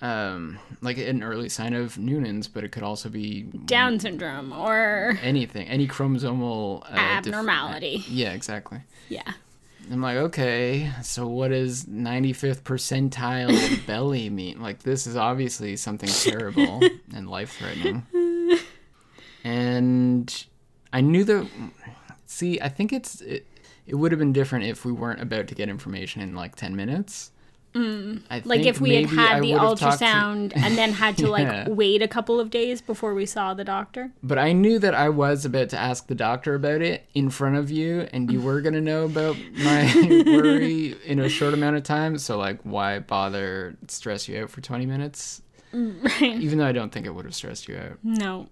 um, 0.00 0.58
like, 0.80 0.98
an 0.98 1.22
early 1.24 1.48
sign 1.48 1.74
of 1.74 1.98
Noonan's, 1.98 2.46
but 2.46 2.62
it 2.62 2.70
could 2.70 2.84
also 2.84 3.08
be 3.08 3.42
Down 3.42 3.98
syndrome 3.98 4.52
or 4.52 5.18
anything, 5.22 5.66
any 5.66 5.88
chromosomal 5.88 6.84
uh, 6.84 6.94
abnormality. 6.96 8.04
yeah, 8.08 8.32
exactly. 8.32 8.80
Yeah. 9.08 9.32
I'm 9.90 10.02
like, 10.02 10.16
okay, 10.16 10.92
so 11.02 11.26
what 11.26 11.48
does 11.48 11.86
95th 11.86 12.62
percentile 12.62 13.86
belly 13.86 14.28
mean? 14.28 14.60
Like, 14.60 14.82
this 14.82 15.06
is 15.06 15.16
obviously 15.16 15.76
something 15.76 16.08
terrible 16.08 16.80
and 17.14 17.28
life 17.28 17.56
threatening. 17.56 18.06
And 19.44 20.46
I 20.92 21.00
knew 21.00 21.24
that. 21.24 21.48
See, 22.26 22.60
I 22.60 22.68
think 22.68 22.92
it's. 22.92 23.20
It, 23.22 23.46
it 23.86 23.94
would 23.94 24.12
have 24.12 24.18
been 24.18 24.34
different 24.34 24.66
if 24.66 24.84
we 24.84 24.92
weren't 24.92 25.22
about 25.22 25.48
to 25.48 25.54
get 25.54 25.70
information 25.70 26.20
in 26.20 26.34
like 26.34 26.54
10 26.54 26.76
minutes. 26.76 27.30
Mm, 27.74 28.22
Like 28.46 28.62
if 28.66 28.80
we 28.80 28.94
had 28.94 29.06
had 29.10 29.42
the 29.42 29.52
talked 29.52 29.80
to- 29.80 29.84
ultrasound 29.86 30.52
and 30.56 30.76
then 30.76 30.92
had 30.92 31.16
to 31.18 31.24
Yeah. 31.26 31.28
like 31.28 31.66
wait 31.68 32.02
a 32.02 32.08
couple 32.08 32.40
of 32.40 32.50
days 32.50 32.80
before 32.80 33.14
we 33.14 33.26
saw 33.26 33.54
the 33.54 33.62
doctor. 33.64 34.10
But 34.22 34.38
I 34.38 34.52
knew 34.52 34.78
that 34.78 34.94
I 34.94 35.10
was 35.10 35.44
about 35.44 35.68
to 35.70 35.78
ask 35.78 36.06
the 36.06 36.14
doctor 36.14 36.54
about 36.54 36.80
it 36.82 37.06
in 37.14 37.30
front 37.30 37.56
of 37.56 37.70
you, 37.70 38.08
and 38.12 38.32
you 38.32 38.40
were 38.40 38.60
gonna 38.62 38.80
know 38.80 39.04
about 39.04 39.36
my 39.54 39.92
worry 40.26 40.96
in 41.04 41.18
a 41.20 41.28
short 41.28 41.54
amount 41.54 41.76
of 41.76 41.82
time. 41.82 42.18
So 42.18 42.38
like, 42.38 42.60
why 42.62 42.98
bother 43.00 43.76
stress 43.86 44.28
you 44.28 44.42
out 44.42 44.50
for 44.50 44.60
twenty 44.60 44.86
minutes? 44.86 45.42
Right. 45.72 46.22
Even 46.22 46.58
though 46.58 46.66
I 46.66 46.72
don't 46.72 46.90
think 46.90 47.04
it 47.06 47.14
would 47.14 47.26
have 47.26 47.34
stressed 47.34 47.68
you 47.68 47.76
out. 47.76 47.98
No. 48.02 48.48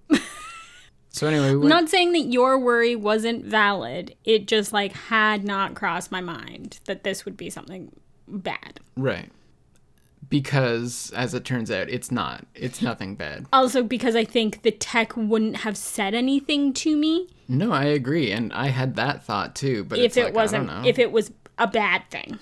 So 1.08 1.26
anyway, 1.26 1.52
we 1.52 1.56
went, 1.56 1.70
not 1.70 1.88
saying 1.88 2.12
that 2.12 2.26
your 2.30 2.58
worry 2.58 2.94
wasn't 2.94 3.46
valid. 3.46 4.14
It 4.24 4.46
just 4.46 4.74
like 4.74 4.92
had 4.92 5.42
not 5.42 5.74
crossed 5.74 6.12
my 6.12 6.20
mind 6.20 6.78
that 6.84 7.04
this 7.04 7.24
would 7.24 7.38
be 7.38 7.48
something 7.48 7.90
bad. 8.28 8.80
right 8.96 9.30
because 10.28 11.12
as 11.14 11.34
it 11.34 11.44
turns 11.44 11.70
out, 11.70 11.88
it's 11.88 12.10
not. 12.10 12.44
It's 12.54 12.82
nothing 12.82 13.14
bad. 13.14 13.46
Also 13.52 13.82
because 13.82 14.16
I 14.16 14.24
think 14.24 14.62
the 14.62 14.70
tech 14.70 15.16
wouldn't 15.16 15.58
have 15.58 15.76
said 15.76 16.14
anything 16.14 16.72
to 16.74 16.96
me 16.96 17.28
No, 17.48 17.72
I 17.72 17.84
agree, 17.84 18.32
and 18.32 18.52
I 18.52 18.68
had 18.68 18.96
that 18.96 19.24
thought 19.24 19.54
too. 19.54 19.84
But 19.84 19.98
if 19.98 20.06
it's 20.06 20.16
it 20.16 20.24
like, 20.24 20.34
wasn't 20.34 20.68
I 20.70 20.74
don't 20.74 20.82
know. 20.82 20.88
if 20.88 20.98
it 20.98 21.12
was 21.12 21.30
a 21.58 21.66
bad 21.66 22.02
thing. 22.10 22.38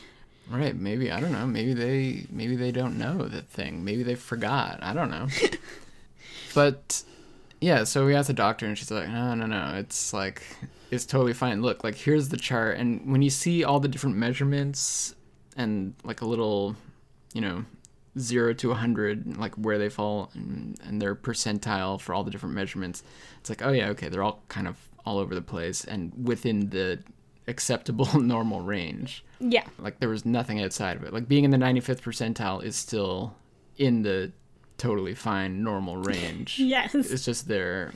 Right, 0.49 0.77
maybe 0.77 1.11
I 1.11 1.21
don't 1.21 1.33
know. 1.33 1.47
Maybe 1.47 1.75
they 1.75 2.27
maybe 2.31 2.57
they 2.57 2.71
don't 2.73 2.99
know 2.99 3.29
the 3.29 3.43
thing. 3.43 3.85
Maybe 3.85 4.03
they 4.03 4.15
forgot. 4.15 4.79
I 4.83 4.93
don't 4.93 5.11
know. 5.11 5.29
but 6.55 7.03
yeah, 7.61 7.85
so 7.85 8.07
we 8.07 8.15
asked 8.15 8.29
the 8.29 8.35
doctor 8.35 8.67
and 8.67 8.77
she's 8.77 8.91
like, 8.91 9.09
"No, 9.09 9.35
no, 9.35 9.47
no. 9.47 9.75
It's 9.77 10.13
like 10.13 10.43
it's 10.91 11.07
totally 11.07 11.33
fine. 11.33 11.63
Look, 11.63 11.83
like 11.85 11.95
here's 11.97 12.29
the 12.29 12.37
chart 12.37 12.79
and 12.79 13.11
when 13.11 13.23
you 13.23 13.31
see 13.31 13.65
all 13.65 13.81
the 13.81 13.89
different 13.89 14.17
measurements 14.17 15.15
and 15.57 15.95
like 16.05 16.21
a 16.21 16.27
little, 16.27 16.77
you 17.33 17.41
know, 17.41 17.65
0 18.19 18.55
to 18.55 18.69
a 18.69 18.71
100 18.71 19.37
like 19.37 19.55
where 19.55 19.79
they 19.79 19.89
fall 19.89 20.31
and, 20.35 20.79
and 20.85 21.03
their 21.03 21.15
percentile 21.15 22.01
for 22.01 22.15
all 22.15 22.25
the 22.25 22.31
different 22.31 22.55
measurements. 22.55 23.03
It's 23.41 23.49
like, 23.51 23.65
"Oh 23.65 23.73
yeah, 23.73 23.89
okay, 23.89 24.09
they're 24.09 24.23
all 24.23 24.43
kind 24.49 24.69
of 24.69 24.77
all 25.05 25.19
over 25.19 25.35
the 25.35 25.43
place 25.43 25.85
and 25.85 26.13
within 26.27 26.71
the 26.71 27.01
acceptable 27.49 28.21
normal 28.21 28.61
range." 28.61 29.25
Yeah. 29.41 29.65
Like 29.79 30.01
there 30.01 30.09
was 30.09 30.25
nothing 30.25 30.63
outside 30.63 30.97
of 30.97 31.05
it. 31.05 31.13
Like 31.13 31.29
being 31.29 31.45
in 31.45 31.51
the 31.51 31.57
95th 31.57 32.01
percentile 32.03 32.63
is 32.63 32.77
still 32.77 33.35
in 33.77 34.03
the 34.03 34.33
totally 34.79 35.15
fine 35.15 35.63
normal 35.63 35.97
range. 35.97 36.59
Yes. 36.59 36.95
It's 36.95 37.25
just 37.25 37.49
there 37.49 37.93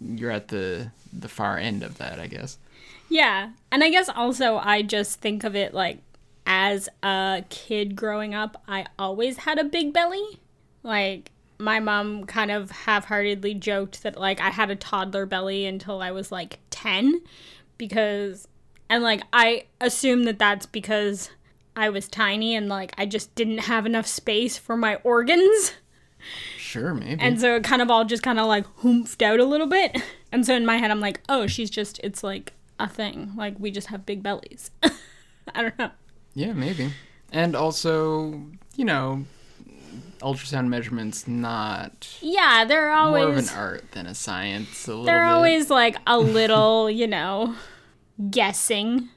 you're 0.00 0.30
at 0.30 0.48
the 0.48 0.90
the 1.12 1.28
far 1.28 1.58
end 1.58 1.82
of 1.82 1.98
that, 1.98 2.20
I 2.20 2.26
guess. 2.26 2.58
Yeah. 3.08 3.50
And 3.70 3.84
I 3.84 3.90
guess 3.90 4.08
also 4.08 4.58
I 4.58 4.82
just 4.82 5.20
think 5.20 5.44
of 5.44 5.54
it 5.54 5.72
like 5.72 5.98
as 6.46 6.88
a 7.02 7.44
kid 7.50 7.96
growing 7.96 8.34
up, 8.34 8.62
I 8.66 8.86
always 8.98 9.38
had 9.38 9.58
a 9.58 9.64
big 9.64 9.92
belly. 9.92 10.40
Like 10.82 11.32
my 11.58 11.80
mom 11.80 12.24
kind 12.24 12.50
of 12.50 12.70
half-heartedly 12.70 13.54
joked 13.54 14.02
that 14.02 14.16
like 14.18 14.40
I 14.40 14.50
had 14.50 14.70
a 14.70 14.76
toddler 14.76 15.26
belly 15.26 15.66
until 15.66 16.00
I 16.00 16.10
was 16.10 16.30
like 16.30 16.58
10 16.70 17.22
because 17.78 18.46
and 18.88 19.02
like 19.02 19.22
I 19.32 19.64
assume 19.80 20.24
that 20.24 20.38
that's 20.38 20.66
because 20.66 21.30
I 21.74 21.88
was 21.88 22.08
tiny 22.08 22.54
and 22.54 22.68
like 22.68 22.92
I 22.96 23.06
just 23.06 23.34
didn't 23.34 23.58
have 23.58 23.86
enough 23.86 24.06
space 24.06 24.56
for 24.58 24.76
my 24.76 24.96
organs. 24.96 25.72
Sure, 26.58 26.94
maybe. 26.94 27.20
And 27.20 27.40
so 27.40 27.56
it 27.56 27.64
kind 27.64 27.80
of 27.80 27.90
all 27.90 28.04
just 28.04 28.22
kind 28.22 28.38
of 28.38 28.46
like 28.46 28.66
hoomfed 28.78 29.22
out 29.22 29.40
a 29.40 29.44
little 29.44 29.66
bit. 29.66 30.00
And 30.32 30.44
so 30.44 30.54
in 30.54 30.66
my 30.66 30.76
head, 30.76 30.90
I'm 30.90 31.00
like, 31.00 31.20
oh, 31.28 31.46
she's 31.46 31.70
just, 31.70 32.00
it's 32.02 32.22
like 32.22 32.52
a 32.78 32.88
thing. 32.88 33.32
Like 33.36 33.54
we 33.58 33.70
just 33.70 33.86
have 33.88 34.04
big 34.04 34.22
bellies. 34.22 34.70
I 35.54 35.62
don't 35.62 35.78
know. 35.78 35.90
Yeah, 36.36 36.52
maybe. 36.52 36.92
And 37.32 37.56
also, 37.56 38.40
you 38.76 38.84
know, 38.84 39.24
ultrasound 40.20 40.68
measurements 40.68 41.26
not 41.26 42.08
Yeah, 42.22 42.64
they're 42.64 42.90
always 42.92 43.24
more 43.24 43.32
of 43.32 43.38
an 43.38 43.48
art 43.56 43.92
than 43.92 44.06
a 44.06 44.14
science. 44.14 44.86
A 44.86 44.90
little 44.90 45.04
they're 45.04 45.24
bit. 45.24 45.32
always 45.32 45.70
like 45.70 45.96
a 46.06 46.18
little, 46.38 46.88
you 46.90 47.06
know, 47.06 47.56
guessing. 48.30 49.08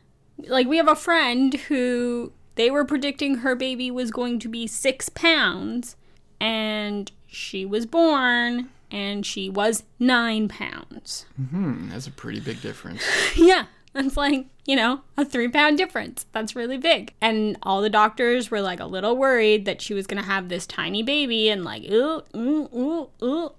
Like 0.48 0.68
we 0.68 0.78
have 0.78 0.88
a 0.88 0.96
friend 0.96 1.54
who 1.54 2.32
they 2.56 2.72
were 2.72 2.86
predicting 2.86 3.36
her 3.36 3.56
baby 3.56 3.92
was 3.92 4.12
going 4.12 4.40
to 4.40 4.48
be 4.50 4.68
six 4.68 5.10
pounds 5.10 5.96
and 6.42 7.12
she 7.28 7.66
was 7.66 7.86
born 7.86 8.70
and 8.92 9.26
she 9.26 9.50
was 9.50 9.84
nine 10.00 10.48
pounds. 10.48 11.26
Hmm, 11.52 11.90
that's 11.90 12.08
a 12.08 12.12
pretty 12.12 12.40
big 12.40 12.62
difference. 12.62 13.04
Yeah. 13.36 13.66
That's 13.94 14.16
like, 14.16 14.46
you 14.66 14.76
know, 14.76 15.02
a 15.18 15.26
three 15.26 15.48
pound 15.48 15.78
difference. 15.78 16.26
That's 16.32 16.56
really 16.56 16.78
big. 16.78 17.14
And 17.22 17.58
all 17.64 17.82
the 17.82 17.90
doctors 17.90 18.52
were 18.52 18.62
like 18.62 18.80
a 18.80 18.86
little 18.86 19.18
worried 19.18 19.66
that 19.66 19.82
she 19.82 19.94
was 19.94 20.06
going 20.06 20.22
to 20.22 20.28
have 20.30 20.48
this 20.50 20.68
tiny 20.68 21.02
baby 21.02 21.50
and 21.50 21.64
like, 21.64 21.84
ooh, 21.92 22.22
ooh, 22.36 22.70
ooh, 22.76 23.10
ooh. 23.24 23.52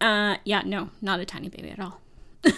Uh, 0.00 0.36
yeah, 0.44 0.62
no, 0.64 0.90
not 1.00 1.20
a 1.20 1.24
tiny 1.24 1.48
baby 1.48 1.70
at 1.70 1.80
all. 1.80 2.00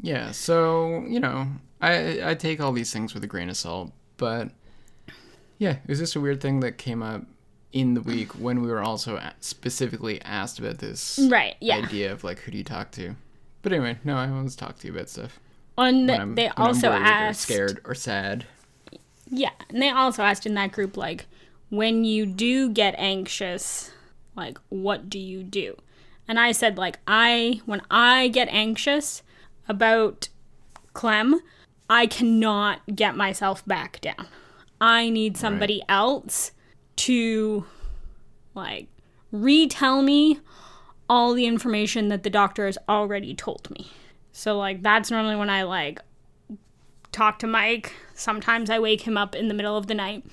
Yeah, 0.00 0.32
so 0.32 1.02
you 1.08 1.18
know, 1.18 1.46
I 1.80 2.30
I 2.30 2.34
take 2.34 2.60
all 2.60 2.72
these 2.72 2.92
things 2.92 3.14
with 3.14 3.24
a 3.24 3.26
grain 3.26 3.48
of 3.48 3.56
salt, 3.56 3.90
but 4.18 4.50
yeah, 5.56 5.70
it 5.82 5.88
was 5.88 5.98
just 5.98 6.14
a 6.14 6.20
weird 6.20 6.42
thing 6.42 6.60
that 6.60 6.76
came 6.76 7.02
up 7.02 7.22
in 7.72 7.94
the 7.94 8.02
week 8.02 8.32
when 8.32 8.60
we 8.60 8.68
were 8.68 8.82
also 8.82 9.18
specifically 9.40 10.20
asked 10.22 10.58
about 10.58 10.76
this 10.78 11.18
Right, 11.30 11.54
yeah. 11.60 11.76
idea 11.76 12.12
of 12.12 12.22
like 12.22 12.40
who 12.40 12.50
do 12.50 12.58
you 12.58 12.64
talk 12.64 12.90
to. 12.92 13.16
But 13.62 13.72
anyway, 13.72 13.98
no, 14.04 14.16
I 14.16 14.28
always 14.28 14.56
talk 14.56 14.78
to 14.80 14.86
you 14.86 14.92
about 14.92 15.08
stuff. 15.08 15.40
And 15.76 16.08
When 16.08 16.20
I'm, 16.20 16.34
they 16.34 16.48
also 16.48 16.90
asked, 16.90 17.42
scared 17.42 17.80
or 17.84 17.94
sad. 17.94 18.46
yeah, 19.28 19.50
and 19.68 19.82
they 19.82 19.90
also 19.90 20.22
asked 20.22 20.46
in 20.46 20.54
that 20.54 20.72
group, 20.72 20.96
like, 20.96 21.26
when 21.70 22.04
you 22.04 22.26
do 22.26 22.70
get 22.70 22.94
anxious, 22.96 23.90
like, 24.36 24.58
what 24.68 25.10
do 25.10 25.18
you 25.18 25.42
do? 25.42 25.76
And 26.28 26.38
I 26.38 26.52
said, 26.52 26.78
like, 26.78 26.98
I, 27.06 27.60
when 27.66 27.82
I 27.90 28.28
get 28.28 28.48
anxious 28.48 29.22
about 29.68 30.28
Clem, 30.92 31.40
I 31.90 32.06
cannot 32.06 32.80
get 32.94 33.16
myself 33.16 33.64
back 33.66 34.00
down. 34.00 34.28
I 34.80 35.10
need 35.10 35.36
somebody 35.36 35.82
else 35.88 36.52
to, 36.96 37.66
like, 38.54 38.86
retell 39.32 40.02
me 40.02 40.38
all 41.08 41.34
the 41.34 41.46
information 41.46 42.08
that 42.08 42.22
the 42.22 42.30
doctor 42.30 42.66
has 42.66 42.78
already 42.88 43.34
told 43.34 43.68
me. 43.70 43.90
So, 44.36 44.58
like, 44.58 44.82
that's 44.82 45.12
normally 45.12 45.36
when 45.36 45.48
I, 45.48 45.62
like, 45.62 46.00
talk 47.12 47.38
to 47.38 47.46
Mike. 47.46 47.92
Sometimes 48.14 48.68
I 48.68 48.80
wake 48.80 49.02
him 49.02 49.16
up 49.16 49.36
in 49.36 49.46
the 49.46 49.54
middle 49.54 49.76
of 49.76 49.86
the 49.86 49.94
night 49.94 50.24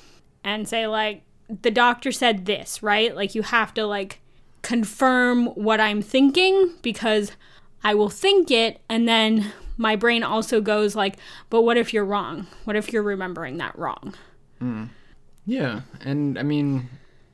and 0.44 0.68
say, 0.68 0.88
like, 0.88 1.22
the 1.62 1.70
doctor 1.70 2.12
said 2.12 2.48
this, 2.48 2.82
right? 2.82 3.16
Like, 3.16 3.36
you 3.36 3.44
have 3.44 3.76
to, 3.76 3.86
like, 3.86 4.20
confirm 4.64 5.46
what 5.50 5.80
I'm 5.80 6.02
thinking 6.02 6.74
because 6.82 7.34
I 7.84 7.94
will 7.94 8.10
think 8.10 8.50
it 8.50 8.82
and 8.90 9.08
then 9.08 9.52
my 9.78 9.96
brain 9.96 10.24
also 10.24 10.62
goes 10.62 10.96
like, 10.96 11.18
but 11.50 11.62
what 11.62 11.78
if 11.78 11.94
you're 11.94 12.06
wrong? 12.06 12.48
What 12.66 12.76
if 12.76 12.92
you're 12.92 13.04
remembering 13.04 13.58
that 13.58 13.78
wrong? 13.78 14.16
Hmm. 14.60 14.86
Yeah, 15.46 15.82
and 16.02 16.38
I 16.40 16.44
mean, 16.44 16.90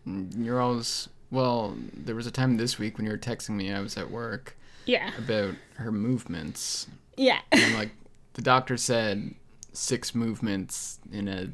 you're 0.05 0.61
always 0.61 1.09
well. 1.29 1.75
There 1.93 2.15
was 2.15 2.27
a 2.27 2.31
time 2.31 2.55
this 2.55 2.79
week 2.79 2.97
when 2.97 3.05
you 3.05 3.11
were 3.11 3.17
texting 3.17 3.51
me. 3.51 3.71
I 3.71 3.81
was 3.81 3.97
at 3.97 4.09
work 4.09 4.56
Yeah. 4.87 5.11
about 5.17 5.55
her 5.75 5.91
movements. 5.91 6.87
Yeah. 7.15 7.39
And 7.51 7.75
like 7.75 7.91
the 8.33 8.41
doctor 8.41 8.77
said, 8.77 9.33
six 9.73 10.15
movements 10.15 10.99
in 11.11 11.27
a 11.27 11.49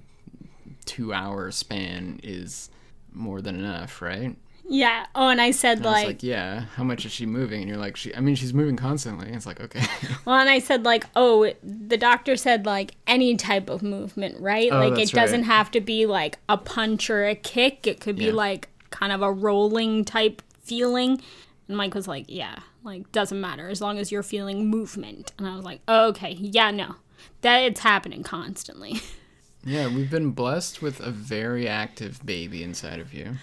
two-hour 0.86 1.52
span 1.52 2.20
is 2.24 2.70
more 3.12 3.42
than 3.42 3.56
enough, 3.56 4.02
right? 4.02 4.36
Yeah. 4.66 5.06
Oh, 5.14 5.28
and 5.28 5.42
I 5.42 5.52
said 5.52 5.80
And 5.80 5.88
I 5.88 5.90
was 5.90 5.98
like, 6.00 6.08
like, 6.08 6.24
yeah. 6.24 6.62
How 6.76 6.84
much 6.84 7.06
is 7.06 7.12
she 7.12 7.26
moving? 7.26 7.62
And 7.62 7.70
you're 7.70 7.78
like, 7.78 7.98
she. 7.98 8.16
I 8.16 8.22
mean, 8.22 8.36
she's 8.36 8.54
moving 8.54 8.78
constantly. 8.78 9.30
It's 9.30 9.46
like, 9.46 9.60
okay. 9.60 9.84
well, 10.26 10.38
and 10.38 10.50
I 10.50 10.60
said 10.60 10.86
like, 10.86 11.06
oh, 11.18 11.52
the 11.64 11.98
doctor 11.98 12.38
said 12.38 12.66
like 12.66 12.96
any 13.06 13.36
type 13.36 13.70
of 13.70 13.84
movement, 13.84 14.40
right? 14.40 14.72
Oh, 14.72 14.80
like 14.80 14.98
it 14.98 15.12
doesn't 15.12 15.42
right. 15.42 15.48
have 15.48 15.70
to 15.72 15.82
be 15.82 16.06
like 16.06 16.40
a 16.48 16.58
punch 16.58 17.10
or 17.10 17.26
a 17.28 17.36
kick. 17.36 17.86
It 17.88 18.00
could 18.00 18.16
be 18.16 18.26
Yeah. 18.28 18.34
like 18.34 18.70
kind 18.90 19.12
of 19.12 19.22
a 19.22 19.32
rolling 19.32 20.06
type 20.06 20.42
feeling. 20.62 21.22
And 21.68 21.76
Mike 21.78 21.94
was 21.94 22.08
like, 22.08 22.26
yeah, 22.30 22.60
like 22.84 23.12
doesn't 23.12 23.40
matter 23.40 23.70
as 23.70 23.82
long 23.82 23.98
as 23.98 24.12
you're 24.12 24.24
feeling 24.24 24.68
movement. 24.70 25.32
And 25.38 25.48
I 25.48 25.56
was 25.56 25.66
like, 25.66 25.82
oh, 25.88 26.08
okay, 26.10 26.32
yeah, 26.34 26.72
no, 26.72 26.96
that 27.42 27.60
it's 27.60 27.80
happening 27.82 28.24
constantly. 28.24 29.02
yeah, 29.64 29.88
we've 29.88 30.10
been 30.12 30.32
blessed 30.32 30.82
with 30.82 31.00
a 31.00 31.12
very 31.12 31.68
active 31.68 32.26
baby 32.26 32.64
inside 32.64 33.00
of 33.00 33.14
you, 33.14 33.36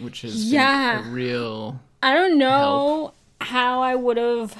which 0.00 0.24
is 0.24 0.50
Yeah. 0.52 1.06
a 1.06 1.10
real. 1.10 1.80
I 2.02 2.14
don't 2.14 2.38
know 2.38 3.12
how 3.40 3.82
I 3.82 3.94
would 3.94 4.16
have 4.16 4.56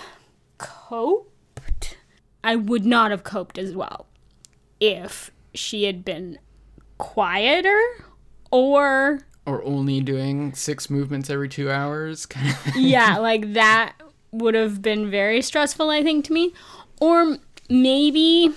coped. 0.58 1.96
I 2.44 2.56
would 2.56 2.84
not 2.86 3.10
have 3.10 3.24
coped 3.24 3.58
as 3.58 3.74
well 3.74 4.06
if 4.80 5.30
she 5.54 5.84
had 5.84 6.04
been 6.04 6.38
quieter 6.98 7.80
or 8.50 9.20
Or 9.46 9.62
only 9.64 10.00
doing 10.00 10.52
six 10.54 10.90
movements 10.90 11.30
every 11.30 11.48
two 11.48 11.70
hours. 11.70 12.26
Kind 12.26 12.50
of. 12.50 12.76
yeah, 12.76 13.18
like 13.20 13.52
that 13.52 13.94
would 14.32 14.54
have 14.54 14.82
been 14.82 15.10
very 15.10 15.40
stressful 15.40 15.88
I 15.88 16.02
think 16.02 16.24
to 16.26 16.32
me. 16.32 16.52
Or 17.00 17.38
maybe 17.70 18.52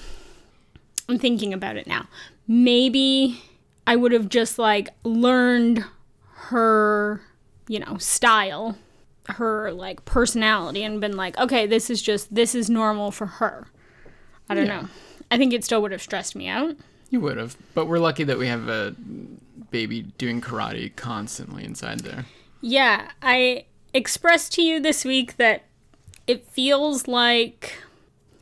I'm 1.08 1.20
thinking 1.20 1.54
about 1.54 1.78
it 1.78 1.86
now. 1.88 2.08
Maybe 2.48 3.42
I 3.86 3.96
would 3.96 4.12
have 4.12 4.30
just 4.30 4.58
like 4.58 4.90
learned 5.04 5.86
her, 6.34 7.22
you 7.68 7.80
know, 7.80 7.98
style, 7.98 8.78
her 9.30 9.72
like 9.72 10.04
personality 10.06 10.84
and 10.84 11.00
been 11.00 11.16
like, 11.16 11.38
okay, 11.38 11.68
this 11.68 11.90
is 11.92 12.02
just 12.02 12.34
this 12.34 12.56
is 12.56 12.70
normal 12.70 13.12
for 13.12 13.26
her. 13.28 13.68
I 14.50 14.56
don't 14.56 14.66
Yeah. 14.66 14.82
know. 14.82 14.88
I 15.30 15.38
think 15.38 15.54
it 15.54 15.64
still 15.64 15.82
would 15.84 15.92
have 15.92 16.02
stressed 16.02 16.36
me 16.36 16.48
out. 16.48 16.76
You 17.12 17.20
would 17.22 17.38
have, 17.38 17.56
but 17.76 17.86
we're 17.86 18.00
lucky 18.00 18.24
that 18.24 18.38
we 18.40 18.48
have 18.48 18.68
a 18.68 18.96
baby 19.72 20.02
doing 20.18 20.42
karate 20.42 20.96
constantly 20.96 21.64
inside 21.64 22.02
there. 22.02 22.26
Yeah, 22.62 23.12
I 23.22 23.66
expressed 23.94 24.54
to 24.54 24.62
you 24.62 24.80
this 24.80 25.06
week 25.06 25.38
that 25.38 25.64
it 26.28 26.46
feels 26.48 27.08
like 27.08 27.82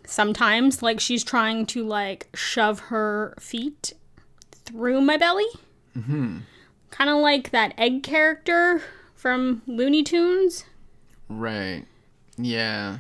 sometimes 0.06 0.82
like 0.82 1.00
she's 1.00 1.24
trying 1.24 1.66
to 1.68 1.84
like 1.84 2.28
shove 2.34 2.80
her 2.80 3.36
feet 3.40 3.94
through 4.52 5.02
my 5.02 5.18
belly. 5.18 5.48
Mm-hmm. 5.98 6.40
Kind 6.92 7.10
of 7.10 7.18
like 7.18 7.52
that 7.52 7.74
egg 7.78 8.04
character 8.04 8.82
from 9.16 9.62
Looney 9.68 10.04
Tunes. 10.04 10.66
Right. 11.30 11.86
Yeah. 12.38 13.00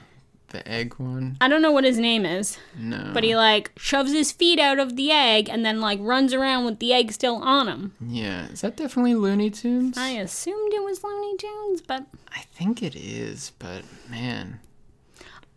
The 0.57 0.67
egg 0.71 0.95
one? 0.97 1.37
I 1.39 1.47
don't 1.47 1.61
know 1.61 1.71
what 1.71 1.83
his 1.83 1.99
name 1.99 2.25
is, 2.25 2.57
No. 2.77 3.11
but 3.13 3.23
he 3.23 3.35
like 3.35 3.71
shoves 3.77 4.11
his 4.11 4.31
feet 4.31 4.59
out 4.59 4.79
of 4.79 4.95
the 4.95 5.11
egg 5.11 5.49
and 5.49 5.63
then 5.63 5.79
like 5.79 5.99
runs 6.01 6.33
around 6.33 6.65
with 6.65 6.79
the 6.79 6.93
egg 6.93 7.11
still 7.11 7.35
on 7.35 7.67
him. 7.67 7.93
Yeah. 8.01 8.47
Is 8.47 8.61
that 8.61 8.75
definitely 8.75 9.13
Looney 9.15 9.49
Tunes? 9.51 9.97
I 9.97 10.09
assumed 10.09 10.73
it 10.73 10.83
was 10.83 11.03
Looney 11.03 11.37
Tunes, 11.37 11.81
but 11.81 12.05
I 12.33 12.41
think 12.53 12.81
it 12.81 12.95
is, 12.95 13.51
but 13.59 13.83
man. 14.09 14.59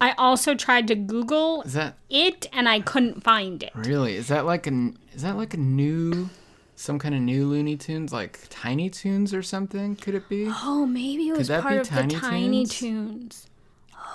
I 0.03 0.13
also 0.19 0.55
tried 0.55 0.87
to 0.89 0.95
Google 0.95 1.63
Is 1.63 1.73
that 1.75 1.97
it 2.11 2.47
and 2.53 2.69
I 2.69 2.81
couldn't 2.81 3.23
find 3.23 3.63
it. 3.63 3.73
really? 3.75 4.17
Is 4.17 4.29
that 4.29 4.45
like 4.45 4.67
an 4.67 4.99
is 5.15 5.23
that 5.23 5.37
like 5.37 5.55
a 5.55 5.59
new 5.59 6.29
some 6.77 6.99
kind 6.99 7.15
of 7.15 7.21
new 7.21 7.47
Looney 7.47 7.77
Tunes 7.77 8.13
like 8.13 8.41
Tiny 8.51 8.89
Toons 8.91 9.33
or 9.35 9.43
something? 9.43 9.97
Could 9.97 10.15
it 10.15 10.29
be? 10.29 10.47
Oh, 10.49 10.85
maybe 10.87 11.29
it 11.29 11.37
was 11.39 11.49
part 11.49 11.79
of 11.79 11.87
Tiny 11.89 12.15
the 12.15 12.21
Tiny 12.21 12.67
Toons? 12.67 12.79
Tunes. 12.79 13.47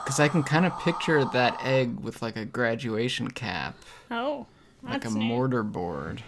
Cuz 0.06 0.20
I 0.20 0.28
can 0.28 0.44
kind 0.44 0.65
of 0.65 0.78
picture 0.80 1.26
that 1.26 1.60
egg 1.63 2.00
with 2.00 2.22
like 2.22 2.36
a 2.36 2.46
graduation 2.46 3.30
cap, 3.32 3.76
Oh, 4.12 4.46
like 4.84 5.04
a 5.06 5.10
new. 5.10 5.20
mortar 5.22 5.63
board. 5.63 6.22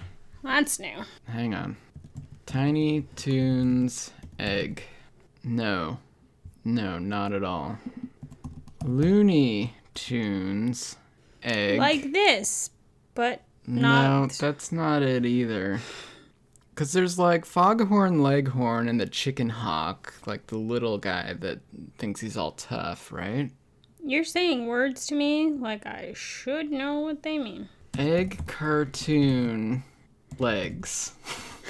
That's 0.43 0.79
new. 0.79 1.03
Hang 1.27 1.53
on. 1.53 1.77
Tiny 2.45 3.01
Toons 3.15 4.11
egg. 4.39 4.83
No. 5.43 5.99
No, 6.63 6.97
not 6.99 7.33
at 7.33 7.43
all. 7.43 7.77
Looney 8.83 9.73
Tunes 9.93 10.95
egg. 11.43 11.79
Like 11.79 12.11
this, 12.11 12.71
but 13.15 13.41
no, 13.65 14.27
that's 14.39 14.71
not 14.71 15.01
it 15.03 15.25
either. 15.25 15.79
Cause 16.75 16.93
there's 16.93 17.17
like 17.17 17.43
Foghorn 17.45 18.21
Leghorn 18.21 18.87
and 18.87 18.99
the 18.99 19.07
Chicken 19.07 19.49
Hawk, 19.49 20.13
like 20.27 20.47
the 20.47 20.57
little 20.57 20.97
guy 20.99 21.33
that 21.39 21.59
thinks 21.97 22.21
he's 22.21 22.37
all 22.37 22.51
tough, 22.51 23.11
right? 23.11 23.49
You're 24.07 24.23
saying 24.23 24.67
words 24.67 25.05
to 25.07 25.15
me 25.15 25.51
like 25.51 25.85
I 25.85 26.13
should 26.15 26.71
know 26.71 27.01
what 27.01 27.23
they 27.23 27.37
mean. 27.37 27.67
Egg 27.97 28.47
cartoon 28.47 29.83
legs. 30.39 31.11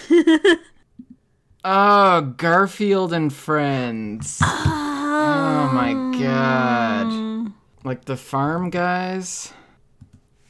oh, 1.65 2.21
Garfield 2.37 3.11
and 3.11 3.33
Friends. 3.33 4.37
Oh 4.43 5.71
my 5.73 5.93
um. 5.93 6.11
god. 6.21 7.53
Like 7.83 8.05
the 8.05 8.15
farm 8.15 8.69
guys? 8.69 9.51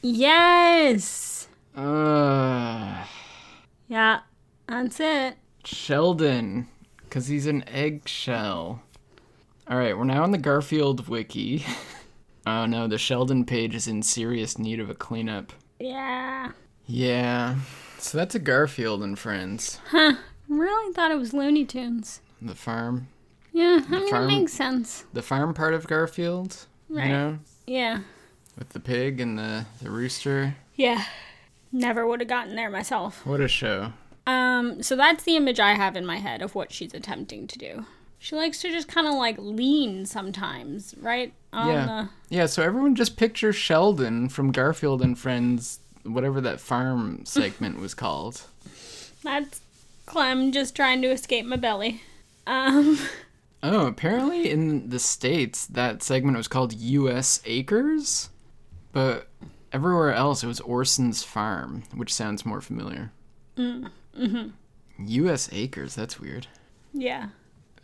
Yes. 0.02 1.48
Ugh. 1.74 3.06
Yeah, 3.88 4.20
that's 4.68 5.00
it. 5.00 5.38
Sheldon, 5.64 6.68
because 7.04 7.28
he's 7.28 7.46
an 7.46 7.66
eggshell. 7.66 8.82
Alright, 9.70 9.98
we're 9.98 10.04
now 10.04 10.22
on 10.22 10.30
the 10.30 10.38
Garfield 10.38 11.08
wiki. 11.08 11.64
oh 12.46 12.64
no, 12.64 12.86
the 12.88 12.96
Sheldon 12.96 13.44
page 13.44 13.74
is 13.74 13.86
in 13.86 14.02
serious 14.02 14.58
need 14.58 14.80
of 14.80 14.88
a 14.88 14.94
cleanup. 14.94 15.52
Yeah. 15.78 16.52
Yeah. 16.86 17.56
So 17.98 18.16
that's 18.16 18.34
a 18.34 18.38
Garfield 18.38 19.02
and 19.02 19.18
Friends. 19.18 19.78
Huh. 19.90 20.14
Really 20.48 20.94
thought 20.94 21.10
it 21.10 21.18
was 21.18 21.34
Looney 21.34 21.66
Tunes. 21.66 22.22
The 22.40 22.54
farm. 22.54 23.08
Yeah, 23.52 23.80
I 23.86 23.90
mean, 23.90 24.08
farm- 24.10 24.28
that 24.28 24.34
makes 24.34 24.54
sense. 24.54 25.04
The 25.12 25.20
farm 25.20 25.52
part 25.52 25.74
of 25.74 25.86
Garfield. 25.86 26.66
Right. 26.88 27.06
You 27.06 27.12
know? 27.12 27.38
Yeah. 27.66 27.98
With 28.58 28.70
the 28.70 28.80
pig 28.80 29.20
and 29.20 29.38
the, 29.38 29.66
the 29.82 29.90
rooster. 29.90 30.56
Yeah. 30.76 31.04
Never 31.72 32.06
would 32.06 32.20
have 32.20 32.28
gotten 32.28 32.56
there 32.56 32.70
myself. 32.70 33.26
What 33.26 33.40
a 33.42 33.48
show. 33.48 33.92
Um, 34.26 34.82
so 34.82 34.96
that's 34.96 35.24
the 35.24 35.36
image 35.36 35.60
I 35.60 35.74
have 35.74 35.96
in 35.96 36.06
my 36.06 36.16
head 36.16 36.40
of 36.40 36.54
what 36.54 36.72
she's 36.72 36.94
attempting 36.94 37.46
to 37.48 37.58
do. 37.58 37.84
She 38.18 38.34
likes 38.34 38.60
to 38.62 38.70
just 38.70 38.88
kind 38.88 39.06
of 39.06 39.14
like 39.14 39.36
lean 39.38 40.04
sometimes, 40.06 40.94
right? 41.00 41.32
On 41.52 41.68
Yeah. 41.68 42.06
Yeah, 42.28 42.46
so 42.46 42.62
everyone 42.62 42.94
just 42.94 43.16
picture 43.16 43.52
Sheldon 43.52 44.28
from 44.28 44.50
Garfield 44.52 45.02
and 45.02 45.18
Friends, 45.18 45.78
whatever 46.02 46.40
that 46.40 46.60
farm 46.60 47.24
segment 47.24 47.78
was 47.80 47.94
called. 47.94 48.42
That's 49.22 49.60
Clem 50.06 50.52
just 50.52 50.74
trying 50.74 51.00
to 51.02 51.08
escape 51.08 51.46
my 51.46 51.56
belly. 51.56 52.02
Um, 52.46 52.98
Oh, 53.60 53.86
apparently 53.86 54.48
in 54.50 54.88
the 54.88 55.00
States, 55.00 55.66
that 55.66 56.00
segment 56.02 56.36
was 56.36 56.46
called 56.46 56.72
U.S. 56.74 57.40
Acres, 57.44 58.30
but 58.92 59.26
everywhere 59.72 60.12
else 60.12 60.44
it 60.44 60.46
was 60.46 60.60
Orson's 60.60 61.24
Farm, 61.24 61.82
which 61.92 62.14
sounds 62.14 62.46
more 62.46 62.60
familiar. 62.60 63.10
Mm, 63.56 63.90
mm-hmm. 64.16 64.48
U.S. 65.08 65.48
Acres, 65.50 65.96
that's 65.96 66.20
weird. 66.20 66.46
yeah. 66.92 67.30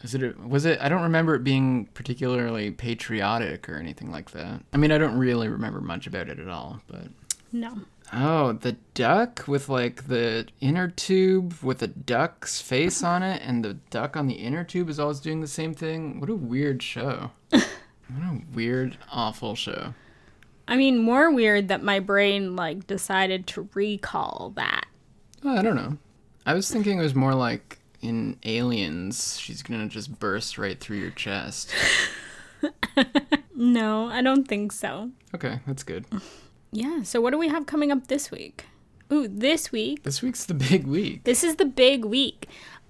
Is 0.04 0.14
it? 0.14 0.38
Was 0.38 0.66
it? 0.66 0.78
I 0.82 0.90
don't 0.90 1.02
remember 1.02 1.34
it 1.34 1.42
being 1.44 1.86
particularly 1.94 2.70
patriotic 2.70 3.70
or 3.70 3.76
anything 3.76 4.12
like 4.12 4.32
that. 4.32 4.60
I 4.74 4.76
mean, 4.76 4.92
I 4.92 4.98
don't 4.98 5.16
really 5.18 5.48
remember 5.48 5.80
much 5.80 6.06
about 6.06 6.28
it 6.28 6.38
at 6.38 6.46
all. 6.48 6.82
But 6.86 7.06
No. 7.52 7.78
oh, 8.12 8.52
the 8.52 8.72
duck 8.92 9.44
with 9.48 9.70
like 9.70 10.08
the 10.08 10.46
inner 10.60 10.88
tube 10.88 11.54
with 11.62 11.82
a 11.82 11.86
duck's 11.86 12.60
face 12.60 13.02
on 13.02 13.22
it, 13.22 13.40
and 13.46 13.64
the 13.64 13.74
duck 13.88 14.14
on 14.14 14.26
the 14.26 14.34
inner 14.34 14.62
tube 14.62 14.90
is 14.90 15.00
always 15.00 15.20
doing 15.20 15.40
the 15.40 15.46
same 15.46 15.72
thing. 15.72 16.20
What 16.20 16.28
a 16.28 16.34
weird 16.34 16.82
show. 16.82 17.30
what 17.48 17.62
a 18.12 18.42
weird, 18.52 18.98
awful 19.10 19.54
show. 19.54 19.94
I 20.68 20.76
mean, 20.76 20.98
more 20.98 21.30
weird 21.32 21.68
that 21.68 21.82
my 21.82 21.98
brain 21.98 22.56
like 22.56 22.86
decided 22.86 23.46
to 23.48 23.70
recall 23.72 24.52
that. 24.56 24.84
I 25.42 25.62
don't 25.62 25.76
know. 25.76 25.96
I 26.44 26.52
was 26.52 26.70
thinking 26.70 26.98
it 26.98 27.02
was 27.02 27.14
more 27.14 27.34
like 27.34 27.78
in 28.04 28.38
Aliens, 28.44 29.38
she's 29.38 29.62
gonna 29.62 29.88
just 29.88 30.18
burst 30.18 30.58
right 30.58 30.78
through 30.78 30.98
your 30.98 31.10
chest. 31.10 31.72
No, 33.54 34.08
I 34.08 34.20
don't 34.20 34.46
think 34.46 34.72
so. 34.72 35.10
Okay, 35.34 35.60
that's 35.66 35.84
good. 35.84 36.04
Yeah, 36.72 37.02
so 37.02 37.20
what 37.20 37.30
do 37.30 37.38
we 37.38 37.48
have 37.48 37.66
coming 37.66 37.92
up 37.92 38.08
this 38.08 38.30
week? 38.30 38.66
Ooh, 39.12 39.28
this 39.28 39.70
week. 39.70 40.02
This 40.02 40.22
week's 40.22 40.44
the 40.44 40.54
big 40.54 40.86
week. 40.86 41.22
This 41.24 41.44
is 41.44 41.56
the 41.56 41.64
big 41.64 42.04
week. 42.04 42.48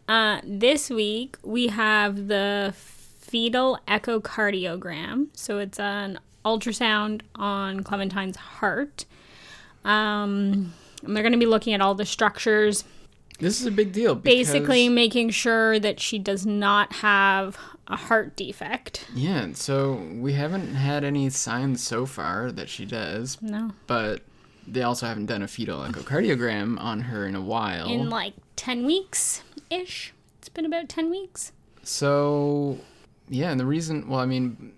Uh, 0.09 0.41
this 0.43 0.89
week 0.89 1.37
we 1.43 1.69
have 1.69 2.29
the 2.29 2.73
fetal 2.75 3.79
echocardiogram. 3.87 5.29
So 5.35 5.59
it's 5.59 5.79
an 5.79 6.19
ultrasound 6.45 7.23
on 7.35 7.83
Clementine's 7.83 8.37
heart. 8.37 9.05
Um, 9.85 10.73
and 11.03 11.15
they're 11.15 11.23
going 11.23 11.33
to 11.33 11.39
be 11.39 11.47
looking 11.47 11.75
at 11.75 11.83
all 11.83 11.95
the 11.95 12.07
structures, 12.07 12.85
This 13.41 13.61
is 13.61 13.67
a 13.67 13.71
big 13.71 13.93
deal. 13.93 14.15
Because, 14.15 14.47
basically 14.47 14.89
making 14.89 15.31
sure 15.31 15.79
that 15.81 15.99
she 16.01 16.19
does 16.19 16.47
not 16.47 16.93
have 16.95 17.59
a 17.89 17.97
heart 17.97 18.37
defect. 18.37 19.07
Yeah, 19.15 19.49
so 19.55 19.95
we 20.15 20.33
haven't 20.35 20.75
had 20.75 21.05
any 21.05 21.29
signs 21.31 21.83
so 21.83 22.07
far 22.07 22.53
that 22.53 22.69
she 22.69 22.85
does, 22.85 23.39
No. 23.43 23.73
but 23.87 24.23
they 24.67 24.83
also 24.83 25.07
haven't 25.07 25.27
done 25.27 25.43
a 25.43 25.49
fetal 25.49 25.81
echocardiogram 25.81 26.81
on 26.81 27.01
her 27.03 27.27
in 27.27 27.35
a 27.35 27.41
while. 27.41 27.89
In 27.91 28.09
like 28.09 28.35
10 28.57 28.87
weeks 28.87 29.43
ish. 29.69 30.15
It's 30.39 30.49
been 30.49 30.65
about 30.65 30.89
10 30.89 31.11
weeks. 31.11 31.53
So, 31.83 32.79
yeah, 33.29 33.51
and 33.51 33.61
the 33.61 33.67
reason, 33.67 34.09
well, 34.09 34.21
I 34.21 34.27
mean, 34.27 34.73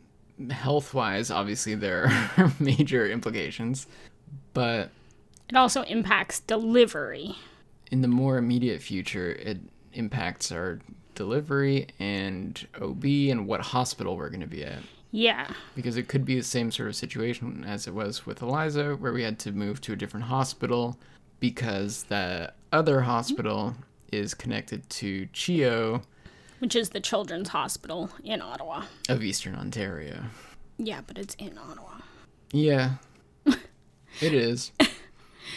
health 0.50 0.92
wise, 0.94 1.30
obviously 1.30 1.74
there 1.74 2.06
are 2.36 2.52
major 2.58 3.06
implications, 3.08 3.86
but 4.54 4.90
It 5.48 5.56
also 5.56 5.82
impacts 5.82 6.40
delivery. 6.40 7.36
In 7.90 8.02
the 8.02 8.08
more 8.08 8.36
immediate 8.38 8.82
future, 8.82 9.32
it 9.32 9.58
impacts 9.92 10.50
our 10.52 10.80
delivery 11.14 11.88
and 11.98 12.66
OB 12.80 13.04
and 13.04 13.46
what 13.46 13.60
hospital 13.60 14.16
we're 14.16 14.28
going 14.28 14.40
to 14.40 14.46
be 14.46 14.64
at. 14.64 14.80
Yeah. 15.12 15.48
Because 15.74 15.96
it 15.96 16.08
could 16.08 16.24
be 16.24 16.36
the 16.36 16.42
same 16.42 16.70
sort 16.70 16.88
of 16.88 16.96
situation 16.96 17.64
as 17.66 17.86
it 17.86 17.94
was 17.94 18.26
with 18.26 18.42
Eliza, 18.42 18.96
where 18.96 19.12
we 19.12 19.22
had 19.22 19.38
to 19.40 19.52
move 19.52 19.80
to 19.82 19.92
a 19.92 19.96
different 19.96 20.26
hospital 20.26 20.98
because 21.40 22.04
the 22.04 22.52
other 22.72 23.00
hospital 23.02 23.74
is 24.12 24.34
connected 24.34 24.88
to 24.90 25.26
CHEO 25.32 26.02
Which 26.58 26.76
is 26.76 26.90
the 26.90 27.00
Children's 27.00 27.48
Hospital 27.50 28.10
in 28.24 28.42
Ottawa. 28.42 28.84
of 29.08 29.22
Eastern 29.22 29.54
Ontario. 29.54 30.24
Yeah, 30.78 31.00
but 31.06 31.16
it's 31.18 31.34
in 31.36 31.56
Ottawa. 31.56 32.00
Yeah, 32.52 32.92
it 33.46 34.34
is. 34.34 34.72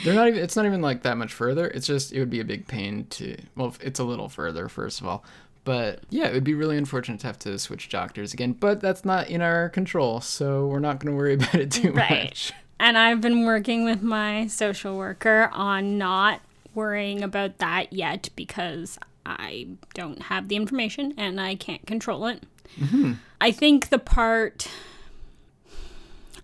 They're 0.04 0.14
not 0.14 0.28
even. 0.28 0.42
It's 0.42 0.56
not 0.56 0.66
even 0.66 0.82
like 0.82 1.04
that 1.04 1.18
much 1.18 1.34
further. 1.34 1.68
It's 1.68 1.88
just 1.88 2.14
it 2.14 2.20
would 2.20 2.30
be 2.30 2.40
a 2.40 2.46
big 2.46 2.68
pain 2.68 3.06
to. 3.12 3.38
Well, 3.56 3.76
it's 3.82 4.00
a 4.00 4.04
little 4.04 4.30
further, 4.30 4.70
first 4.70 5.02
of 5.02 5.08
all. 5.08 5.24
But 5.66 6.02
yeah, 6.10 6.28
it 6.28 6.34
would 6.34 6.44
be 6.44 6.54
really 6.54 6.78
unfortunate 6.78 7.20
to 7.22 7.28
have 7.28 7.38
to 7.40 7.60
switch 7.60 7.90
doctors 7.90 8.34
again. 8.34 8.54
But 8.54 8.80
that's 8.82 9.04
not 9.06 9.30
in 9.30 9.42
our 9.42 9.70
control, 9.70 10.22
so 10.22 10.68
we're 10.68 10.80
not 10.80 11.00
going 11.00 11.14
to 11.14 11.18
worry 11.18 11.34
about 11.36 11.56
it 11.56 11.72
too 11.72 11.92
Right. 11.92 12.24
much. 12.26 12.54
And 12.80 12.98
I've 12.98 13.20
been 13.20 13.46
working 13.46 13.84
with 13.84 14.02
my 14.02 14.48
social 14.48 14.98
worker 14.98 15.50
on 15.52 15.98
not 15.98 16.40
worrying 16.74 17.22
about 17.22 17.58
that 17.58 17.92
yet 17.92 18.30
because 18.38 18.98
I 19.26 19.68
don't 19.94 20.22
have 20.24 20.48
the 20.48 20.56
information 20.56 21.14
and 21.18 21.42
I 21.42 21.56
can't 21.56 21.86
control 21.86 22.26
it. 22.28 22.44
Mm-hmm. 22.80 23.14
I 23.42 23.52
think 23.52 23.90
the 23.90 24.00
part 24.00 24.70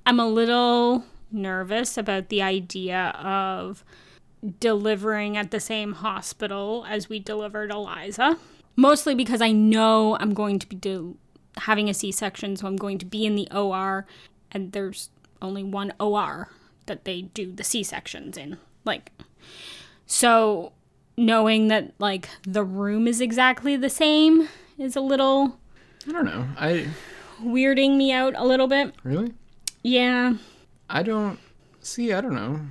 I'm 0.05 0.19
a 0.19 0.27
little 0.27 1.05
nervous 1.31 1.97
about 1.97 2.29
the 2.29 2.41
idea 2.41 3.09
of 3.17 3.83
delivering 4.59 5.37
at 5.37 5.51
the 5.51 5.59
same 5.59 5.93
hospital 5.93 6.85
as 6.87 7.09
we 7.09 7.19
delivered 7.19 7.71
Eliza. 7.71 8.37
Mostly 8.75 9.15
because 9.15 9.41
I 9.41 9.51
know 9.51 10.17
I'm 10.19 10.33
going 10.33 10.59
to 10.59 10.67
be 10.67 10.75
do- 10.75 11.17
having 11.57 11.89
a 11.89 11.93
C 11.93 12.11
section, 12.11 12.55
so 12.55 12.67
I'm 12.67 12.75
going 12.75 12.97
to 12.99 13.05
be 13.05 13.25
in 13.25 13.35
the 13.35 13.47
OR, 13.51 14.05
and 14.51 14.71
there's 14.71 15.09
only 15.41 15.63
one 15.63 15.93
OR 15.99 16.49
that 16.85 17.05
they 17.05 17.23
do 17.23 17.51
the 17.51 17.63
C 17.63 17.83
sections 17.83 18.37
in. 18.37 18.57
Like, 18.83 19.11
so 20.05 20.73
knowing 21.17 21.69
that, 21.69 21.93
like, 21.99 22.29
the 22.43 22.63
room 22.63 23.07
is 23.07 23.21
exactly 23.21 23.75
the 23.77 23.89
same 23.89 24.49
is 24.77 24.95
a 24.95 25.01
little 25.01 25.57
I 26.07 26.11
don't 26.11 26.25
know. 26.25 26.45
I 26.57 26.87
weirding 27.41 27.97
me 27.97 28.11
out 28.11 28.33
a 28.35 28.45
little 28.45 28.67
bit. 28.67 28.93
really. 29.03 29.33
Yeah. 29.81 30.35
I 30.89 31.03
don't 31.03 31.39
see. 31.81 32.13
I 32.13 32.21
don't 32.21 32.35
know. 32.35 32.61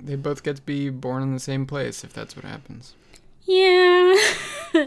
They 0.00 0.16
both 0.16 0.42
get 0.42 0.56
to 0.56 0.62
be 0.62 0.90
born 0.90 1.22
in 1.22 1.32
the 1.32 1.40
same 1.40 1.66
place 1.66 2.04
if 2.04 2.12
that's 2.12 2.36
what 2.36 2.44
happens. 2.44 2.94
Yeah. 3.44 4.14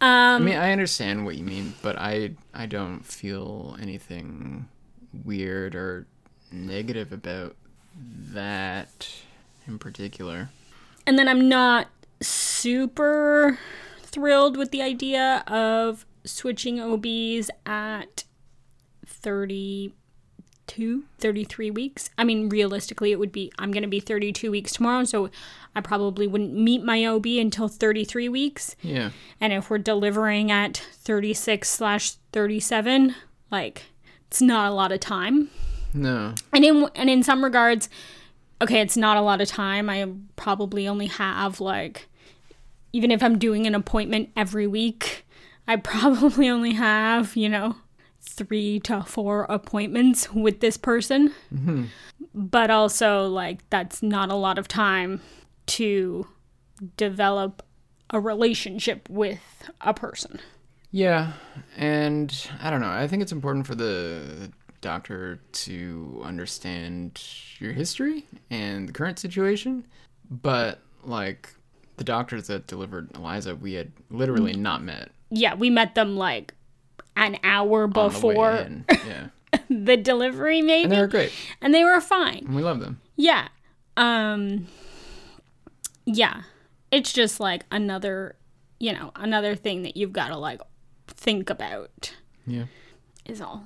I 0.00 0.34
um, 0.36 0.44
mean, 0.44 0.56
I 0.56 0.72
understand 0.72 1.24
what 1.24 1.36
you 1.36 1.44
mean, 1.44 1.74
but 1.82 1.98
I 1.98 2.32
I 2.54 2.66
don't 2.66 3.04
feel 3.04 3.76
anything 3.80 4.68
weird 5.24 5.74
or 5.74 6.06
negative 6.52 7.12
about 7.12 7.56
that 7.98 9.08
in 9.66 9.78
particular. 9.78 10.50
And 11.06 11.18
then 11.18 11.28
I'm 11.28 11.48
not 11.48 11.88
super 12.20 13.58
thrilled 14.02 14.56
with 14.56 14.70
the 14.70 14.82
idea 14.82 15.42
of 15.46 16.06
switching 16.24 16.80
OBs 16.80 17.50
at 17.66 18.24
32, 20.68 21.04
33 21.18 21.70
weeks. 21.70 22.10
I 22.18 22.24
mean, 22.24 22.48
realistically, 22.48 23.10
it 23.10 23.18
would 23.18 23.32
be, 23.32 23.50
I'm 23.58 23.70
going 23.72 23.82
to 23.82 23.88
be 23.88 24.00
32 24.00 24.50
weeks 24.50 24.72
tomorrow, 24.72 25.04
so 25.04 25.30
I 25.74 25.80
probably 25.80 26.26
wouldn't 26.26 26.54
meet 26.54 26.84
my 26.84 27.04
OB 27.06 27.26
until 27.26 27.68
33 27.68 28.28
weeks. 28.28 28.76
Yeah. 28.82 29.10
And 29.40 29.52
if 29.52 29.70
we're 29.70 29.78
delivering 29.78 30.50
at 30.50 30.76
36 30.76 31.68
slash 31.68 32.12
37, 32.32 33.14
like, 33.50 33.86
it's 34.26 34.42
not 34.42 34.70
a 34.70 34.74
lot 34.74 34.92
of 34.92 35.00
time. 35.00 35.50
No. 35.94 36.34
and 36.52 36.64
in 36.66 36.86
and 36.94 37.08
in 37.08 37.22
some 37.22 37.42
regards 37.42 37.88
okay 38.60 38.82
it's 38.82 38.96
not 38.96 39.16
a 39.16 39.22
lot 39.22 39.40
of 39.40 39.48
time 39.48 39.88
i 39.88 40.06
probably 40.36 40.86
only 40.86 41.06
have 41.06 41.62
like 41.62 42.08
even 42.92 43.10
if 43.10 43.22
i'm 43.22 43.38
doing 43.38 43.66
an 43.66 43.74
appointment 43.74 44.28
every 44.36 44.66
week 44.66 45.24
i 45.66 45.76
probably 45.76 46.46
only 46.46 46.74
have 46.74 47.34
you 47.36 47.48
know 47.48 47.76
three 48.20 48.80
to 48.80 49.02
four 49.02 49.44
appointments 49.48 50.32
with 50.32 50.60
this 50.60 50.76
person. 50.76 51.32
Mm-hmm. 51.52 51.84
But 52.34 52.70
also 52.70 53.26
like 53.26 53.68
that's 53.70 54.02
not 54.02 54.30
a 54.30 54.34
lot 54.34 54.58
of 54.58 54.68
time 54.68 55.20
to 55.66 56.26
develop 56.96 57.62
a 58.10 58.20
relationship 58.20 59.08
with 59.08 59.40
a 59.80 59.92
person. 59.92 60.40
Yeah, 60.90 61.32
and 61.76 62.48
I 62.62 62.70
don't 62.70 62.80
know. 62.80 62.88
I 62.88 63.06
think 63.06 63.22
it's 63.22 63.32
important 63.32 63.66
for 63.66 63.74
the 63.74 64.50
doctor 64.80 65.40
to 65.52 66.22
understand 66.24 67.22
your 67.58 67.72
history 67.72 68.24
and 68.50 68.88
the 68.88 68.92
current 68.92 69.18
situation, 69.18 69.86
but 70.30 70.80
like 71.04 71.52
the 71.98 72.04
doctors 72.04 72.46
that 72.46 72.66
delivered 72.66 73.10
Eliza, 73.14 73.54
we 73.54 73.74
had 73.74 73.92
literally 74.08 74.54
mm. 74.54 74.60
not 74.60 74.82
met. 74.82 75.10
Yeah 75.30 75.54
we 75.54 75.68
met 75.70 75.94
them 75.94 76.16
like 76.16 76.54
an 77.18 77.36
hour 77.42 77.84
on 77.84 77.90
the 77.92 78.00
before. 78.08 78.66
Yeah, 78.90 79.28
the 79.68 79.96
delivery 79.96 80.62
maybe 80.62 80.84
and 80.84 80.92
they 80.92 81.00
were 81.00 81.06
great, 81.06 81.32
and 81.60 81.74
they 81.74 81.84
were 81.84 82.00
fine. 82.00 82.44
and 82.46 82.54
we 82.56 82.62
love 82.62 82.80
them. 82.80 83.00
Yeah. 83.16 83.48
Um 83.96 84.66
yeah. 86.06 86.42
It's 86.90 87.12
just 87.12 87.38
like 87.40 87.64
another, 87.70 88.36
you 88.80 88.92
know, 88.92 89.10
another 89.14 89.54
thing 89.54 89.82
that 89.82 89.96
you've 89.96 90.12
got 90.12 90.28
to 90.28 90.36
like 90.38 90.60
think 91.06 91.50
about 91.50 92.14
Yeah. 92.46 92.64
is 93.26 93.40
all. 93.40 93.64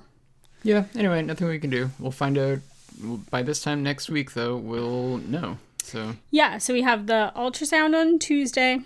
Yeah. 0.63 0.85
Anyway, 0.95 1.21
nothing 1.21 1.47
we 1.47 1.59
can 1.59 1.69
do. 1.69 1.91
We'll 1.99 2.11
find 2.11 2.37
out 2.37 2.59
by 3.31 3.43
this 3.43 3.61
time 3.61 3.81
next 3.83 4.09
week, 4.09 4.33
though. 4.33 4.57
We'll 4.57 5.17
know. 5.19 5.57
So 5.83 6.15
Yeah, 6.31 6.57
so 6.57 6.73
we 6.73 6.81
have 6.81 7.07
the 7.07 7.31
ultrasound 7.35 7.95
on 7.99 8.17
Tuesday 8.19 8.79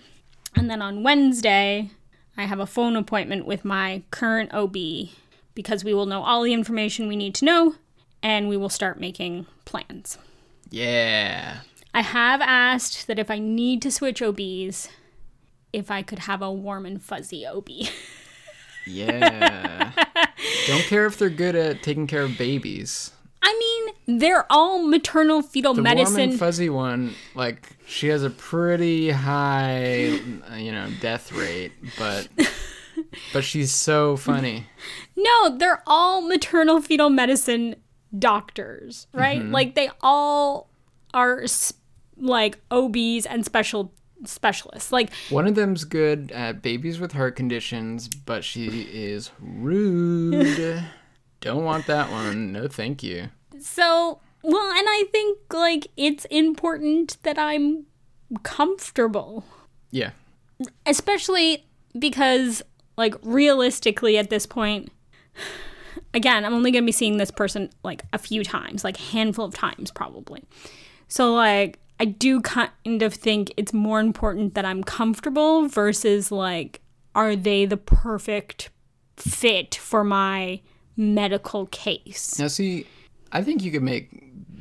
and 0.56 0.70
then 0.70 0.82
on 0.82 1.02
Wednesday 1.04 1.90
I 2.38 2.46
have 2.46 2.60
a 2.60 2.68
phone 2.68 2.96
appointment 2.96 3.46
with 3.46 3.66
my 3.66 4.04
current 4.12 4.54
OB 4.54 4.76
because 5.56 5.84
we 5.84 5.94
will 5.94 6.06
know 6.06 6.22
all 6.22 6.44
the 6.44 6.54
information 6.54 7.08
we 7.08 7.16
need 7.16 7.34
to 7.36 7.46
know 7.46 7.76
and 8.22 8.48
we 8.48 8.58
will 8.58 8.70
start 8.70 9.00
making 9.00 9.48
plans. 9.66 10.18
yeah. 10.70 11.60
I 11.94 12.02
have 12.02 12.42
asked 12.42 13.08
that 13.08 13.18
if 13.18 13.32
I 13.32 13.40
need 13.40 13.82
to 13.82 13.90
switch 13.92 14.22
OBs, 14.22 14.88
if 15.74 15.90
I 15.90 16.04
could 16.04 16.20
have 16.20 16.44
a 16.44 16.52
warm 16.52 16.86
and 16.86 17.02
fuzzy 17.02 17.44
OB. 17.44 17.70
Yeah. 18.86 19.92
Don't 20.68 20.84
care 20.84 21.08
if 21.08 21.18
they're 21.18 21.30
good 21.30 21.56
at 21.56 21.82
taking 21.82 22.06
care 22.06 22.22
of 22.22 22.38
babies. 22.38 23.12
I 23.50 23.94
mean, 24.06 24.20
they're 24.20 24.46
all 24.50 24.80
maternal 24.86 25.42
fetal 25.42 25.74
medicine. 25.74 26.16
The 26.16 26.26
warm 26.28 26.38
fuzzy 26.38 26.70
one, 26.70 27.14
like 27.34 27.78
she 27.88 28.08
has 28.10 28.24
a 28.24 28.30
pretty 28.30 29.10
high, 29.10 30.20
you 30.58 30.74
know, 30.74 30.90
death 31.00 31.32
rate, 31.32 31.72
but 31.98 32.28
but 33.34 33.46
she's 33.46 33.72
so 33.72 34.18
funny. 34.18 34.66
no, 35.16 35.56
they're 35.58 35.82
all 35.88 36.22
maternal 36.22 36.82
fetal 36.82 37.10
medicine 37.10 37.78
doctors, 38.20 39.08
right? 39.14 39.40
Mm-hmm. 39.42 39.54
Like 39.54 39.76
they 39.76 39.90
all 40.02 40.70
are 41.14 41.44
s- 41.44 41.72
like 42.18 42.60
OBs 42.70 43.26
and 43.26 43.46
special 43.46 43.94
specialists. 44.26 44.92
Like 44.92 45.14
One 45.30 45.48
of 45.48 45.56
them's 45.56 45.86
good 45.86 46.34
at 46.34 46.62
babies 46.62 47.00
with 47.00 47.14
heart 47.14 47.38
conditions, 47.38 48.10
but 48.10 48.44
she 48.44 48.82
is 48.92 49.32
rude. 49.40 50.84
Don't 51.40 51.64
want 51.64 51.86
that 51.88 52.12
one. 52.12 52.52
No, 52.52 52.68
thank 52.68 53.04
you. 53.04 53.30
So, 53.60 54.20
well, 54.44 54.72
and 54.72 54.88
I 54.90 55.06
think 55.12 55.38
like 55.54 55.88
it's 55.98 56.26
important 56.26 57.18
that 57.24 57.38
I'm 57.38 57.86
comfortable, 58.44 59.46
Yeah. 59.92 60.12
especially 60.86 61.66
because 61.98 62.62
like 62.98 63.16
realistically 63.24 64.18
at 64.18 64.30
this 64.30 64.46
point 64.46 64.92
again, 66.14 66.46
I'm 66.46 66.54
only 66.54 66.72
going 66.72 66.84
to 66.84 66.86
be 66.86 66.92
seeing 66.92 67.18
this 67.18 67.32
person 67.32 67.70
like 67.84 68.04
a 68.14 68.18
few 68.18 68.44
times, 68.44 68.84
like 68.84 68.98
handful 68.98 69.46
of 69.46 69.54
times 69.54 69.92
probably. 69.92 70.44
So 71.08 71.34
like 71.34 71.80
I 72.00 72.06
do 72.06 72.42
kind 72.42 73.02
of 73.02 73.14
think 73.14 73.54
it's 73.58 73.74
more 73.74 74.00
important 74.00 74.54
that 74.56 74.66
I'm 74.66 74.84
comfortable 74.84 75.68
versus 75.68 76.32
like 76.32 76.82
are 77.16 77.36
they 77.36 77.66
the 77.66 77.78
perfect 77.78 78.70
fit 79.16 79.74
for 79.76 80.04
my 80.04 80.62
medical 80.96 81.66
case? 81.68 82.38
Now, 82.38 82.48
see, 82.48 82.86
I 83.32 83.44
think 83.44 83.64
you 83.64 83.72
could 83.72 83.84
make 83.84 84.10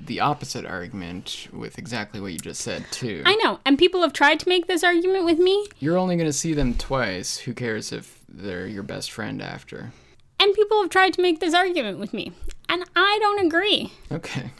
the 0.07 0.21
opposite 0.21 0.65
argument 0.65 1.49
with 1.53 1.79
exactly 1.79 2.21
what 2.21 2.33
you 2.33 2.39
just 2.39 2.61
said, 2.61 2.85
too. 2.93 3.23
I 3.27 3.35
know, 3.37 3.59
and 3.65 3.77
people 3.79 4.03
have 4.03 4.13
tried 4.13 4.39
to 4.41 4.49
make 4.49 4.67
this 4.67 4.85
argument 4.85 5.25
with 5.25 5.39
me, 5.39 5.67
You're 5.81 5.97
only 5.99 6.17
going 6.17 6.29
to 6.29 6.33
see 6.33 6.55
them 6.55 6.75
twice. 6.75 7.39
Who 7.39 7.55
cares 7.55 7.91
if 7.93 8.21
they're 8.29 8.67
your 8.67 8.83
best 8.85 9.11
friend 9.11 9.43
after? 9.43 9.93
and 10.39 10.55
people 10.55 10.81
have 10.83 10.91
tried 10.91 11.15
to 11.15 11.23
make 11.23 11.41
this 11.41 11.55
argument 11.55 11.99
with 11.99 12.13
me, 12.13 12.31
and 12.69 12.85
I 12.95 13.19
don't 13.21 13.47
agree. 13.47 13.93
Okay. 14.13 14.51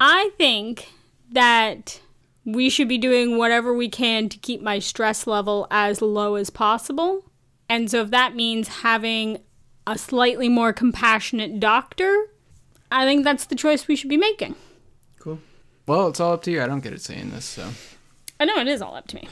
I 0.00 0.30
think 0.38 0.88
that 1.30 2.00
we 2.44 2.70
should 2.70 2.88
be 2.88 2.98
doing 2.98 3.36
whatever 3.36 3.74
we 3.74 3.88
can 3.88 4.28
to 4.30 4.38
keep 4.38 4.62
my 4.62 4.78
stress 4.78 5.26
level 5.26 5.66
as 5.70 6.00
low 6.00 6.36
as 6.36 6.48
possible. 6.48 7.24
And 7.68 7.90
so, 7.90 8.00
if 8.00 8.10
that 8.10 8.34
means 8.34 8.68
having 8.68 9.38
a 9.86 9.98
slightly 9.98 10.48
more 10.48 10.72
compassionate 10.72 11.60
doctor, 11.60 12.28
I 12.90 13.04
think 13.04 13.24
that's 13.24 13.44
the 13.44 13.54
choice 13.54 13.86
we 13.86 13.96
should 13.96 14.10
be 14.10 14.16
making. 14.16 14.56
Cool. 15.18 15.38
Well, 15.86 16.08
it's 16.08 16.20
all 16.20 16.32
up 16.32 16.42
to 16.44 16.50
you. 16.50 16.62
I 16.62 16.66
don't 16.66 16.80
get 16.80 16.92
it 16.92 17.02
saying 17.02 17.30
this, 17.30 17.44
so 17.44 17.70
I 18.38 18.44
know 18.44 18.56
it 18.56 18.68
is 18.68 18.82
all 18.82 18.94
up 18.94 19.06
to 19.08 19.16
me. 19.16 19.28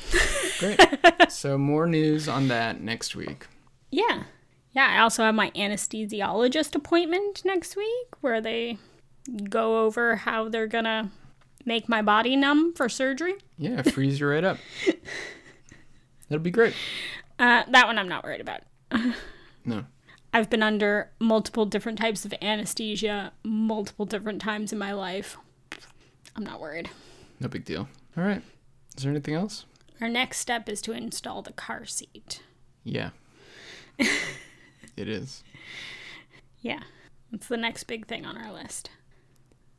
great. 0.58 0.80
so, 1.30 1.56
more 1.58 1.86
news 1.86 2.28
on 2.28 2.48
that 2.48 2.80
next 2.80 3.16
week. 3.16 3.46
Yeah. 3.90 4.24
Yeah, 4.72 4.86
I 4.86 4.98
also 4.98 5.24
have 5.24 5.34
my 5.34 5.50
anesthesiologist 5.52 6.74
appointment 6.74 7.42
next 7.44 7.74
week 7.76 8.06
where 8.20 8.40
they 8.40 8.78
go 9.48 9.84
over 9.84 10.16
how 10.16 10.48
they're 10.48 10.66
gonna 10.66 11.10
make 11.64 11.88
my 11.88 12.02
body 12.02 12.36
numb 12.36 12.74
for 12.74 12.88
surgery. 12.88 13.34
Yeah, 13.56 13.82
freeze 13.82 14.20
you 14.20 14.28
right 14.28 14.44
up. 14.44 14.58
That'll 16.28 16.42
be 16.42 16.50
great. 16.50 16.74
Uh, 17.38 17.64
that 17.70 17.86
one 17.86 17.98
I'm 17.98 18.08
not 18.08 18.24
worried 18.24 18.40
about. 18.40 18.60
No. 19.64 19.84
I've 20.32 20.50
been 20.50 20.62
under 20.62 21.10
multiple 21.18 21.64
different 21.66 21.98
types 21.98 22.24
of 22.24 22.34
anesthesia 22.42 23.32
multiple 23.42 24.04
different 24.04 24.42
times 24.42 24.72
in 24.72 24.78
my 24.78 24.92
life. 24.92 25.36
I'm 26.36 26.44
not 26.44 26.60
worried. 26.60 26.90
No 27.40 27.48
big 27.48 27.64
deal. 27.64 27.88
All 28.16 28.24
right. 28.24 28.42
Is 28.96 29.04
there 29.04 29.10
anything 29.10 29.34
else? 29.34 29.64
Our 30.00 30.08
next 30.08 30.38
step 30.38 30.68
is 30.68 30.80
to 30.82 30.92
install 30.92 31.42
the 31.42 31.52
car 31.52 31.84
seat. 31.86 32.42
Yeah. 32.84 33.10
it 33.98 35.08
is. 35.08 35.42
Yeah, 36.60 36.80
it's 37.32 37.48
the 37.48 37.56
next 37.56 37.84
big 37.84 38.06
thing 38.06 38.24
on 38.24 38.36
our 38.36 38.52
list. 38.52 38.90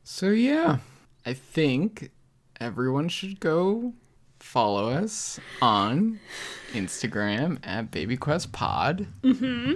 So 0.02 0.30
yeah, 0.30 0.78
I 1.24 1.34
think 1.34 2.10
everyone 2.60 3.08
should 3.08 3.40
go 3.40 3.94
follow 4.38 4.90
us 4.90 5.38
on 5.60 6.20
Instagram 6.72 7.58
at 7.62 7.90
BabyQuestPod. 7.90 9.06
Mm-hmm. 9.22 9.72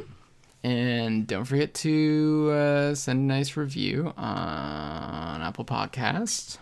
And 0.64 1.26
don't 1.26 1.44
forget 1.44 1.74
to 1.74 2.50
uh, 2.50 2.94
send 2.94 3.20
a 3.20 3.22
nice 3.22 3.54
review 3.54 4.14
on 4.16 5.42
Apple 5.42 5.66
Podcasts 5.66 6.56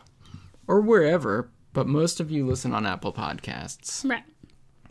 or 0.66 0.80
wherever. 0.80 1.48
But 1.72 1.86
most 1.86 2.18
of 2.18 2.28
you 2.28 2.44
listen 2.44 2.74
on 2.74 2.84
Apple 2.84 3.12
Podcasts. 3.12 4.04
Right. 4.08 4.24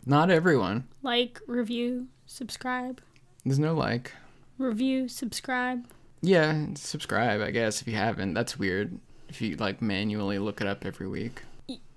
Not 0.06 0.30
everyone. 0.30 0.88
Like, 1.02 1.40
review, 1.46 2.08
subscribe. 2.24 3.02
There's 3.44 3.58
no 3.58 3.74
like. 3.74 4.12
Review, 4.56 5.08
subscribe. 5.08 5.86
Yeah, 6.22 6.68
subscribe. 6.74 7.42
I 7.42 7.50
guess 7.50 7.82
if 7.82 7.88
you 7.88 7.94
haven't, 7.94 8.32
that's 8.32 8.58
weird. 8.58 8.98
If 9.28 9.42
you 9.42 9.56
like 9.56 9.82
manually 9.82 10.38
look 10.38 10.62
it 10.62 10.66
up 10.66 10.86
every 10.86 11.08
week. 11.08 11.42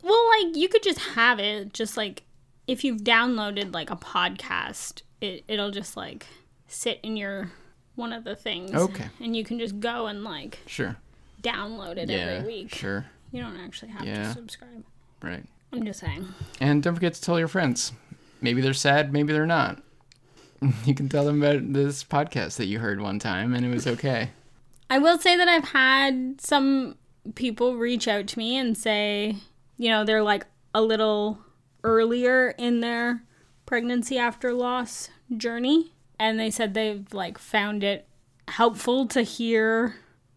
Well, 0.03 0.29
like 0.29 0.55
you 0.55 0.67
could 0.67 0.83
just 0.83 0.99
have 0.99 1.39
it, 1.39 1.73
just 1.73 1.95
like 1.95 2.23
if 2.67 2.83
you've 2.83 3.01
downloaded 3.01 3.73
like 3.73 3.89
a 3.89 3.95
podcast, 3.95 5.01
it 5.21 5.43
it'll 5.47 5.71
just 5.71 5.95
like 5.95 6.27
sit 6.75 6.99
in 7.03 7.17
your 7.17 7.51
one 7.95 8.11
of 8.13 8.23
the 8.23 8.35
things. 8.35 8.73
Okay. 8.73 9.05
And 9.21 9.35
you 9.35 9.43
can 9.43 9.57
just 9.59 9.79
go 9.79 10.07
and 10.07 10.23
like 10.23 10.59
Sure. 10.65 10.97
download 11.41 11.97
it 11.97 12.09
Yeah. 12.09 12.17
every 12.17 12.47
week. 12.47 12.73
Sure. 12.75 13.05
You 13.31 13.41
don't 13.41 13.57
actually 13.57 13.91
have 13.91 14.05
Yeah. 14.05 14.23
to 14.23 14.33
subscribe. 14.33 14.83
Right. 15.21 15.43
I'm 15.71 15.85
just 15.85 15.99
saying. 16.01 16.27
And 16.59 16.83
don't 16.83 16.93
forget 16.95 17.13
to 17.13 17.21
tell 17.21 17.39
your 17.39 17.47
friends. 17.47 17.93
Maybe 18.41 18.61
they're 18.61 18.73
sad, 18.73 19.11
maybe 19.13 19.33
they're 19.33 19.45
not. 19.45 19.81
You 20.85 20.95
can 20.95 21.09
tell 21.09 21.25
them 21.25 21.43
about 21.43 21.73
this 21.73 22.03
podcast 22.03 22.57
that 22.57 22.65
you 22.65 22.79
heard 22.79 22.99
one 23.01 23.19
time 23.19 23.53
and 23.53 23.65
it 23.65 23.69
was 23.73 23.85
okay. 23.87 24.31
I 24.89 24.99
will 24.99 25.17
say 25.19 25.35
that 25.37 25.47
I've 25.47 25.69
had 25.69 26.39
some 26.41 26.95
people 27.35 27.75
reach 27.75 28.07
out 28.07 28.27
to 28.27 28.37
me 28.39 28.55
and 28.57 28.77
say, 28.77 29.35
you 29.77 29.89
know, 29.89 30.03
they're 30.05 30.23
like 30.23 30.45
a 30.73 30.81
little 30.81 31.39
earlier 31.83 32.49
in 32.57 32.79
their 32.81 33.23
pregnancy 33.65 34.17
after 34.17 34.53
loss 34.53 35.09
journey. 35.35 35.91
And 36.19 36.39
they 36.39 36.49
said 36.49 36.73
they've 36.73 37.05
like 37.13 37.37
found 37.37 37.83
it 37.83 38.07
helpful 38.47 39.07
to 39.07 39.21
hear 39.21 39.95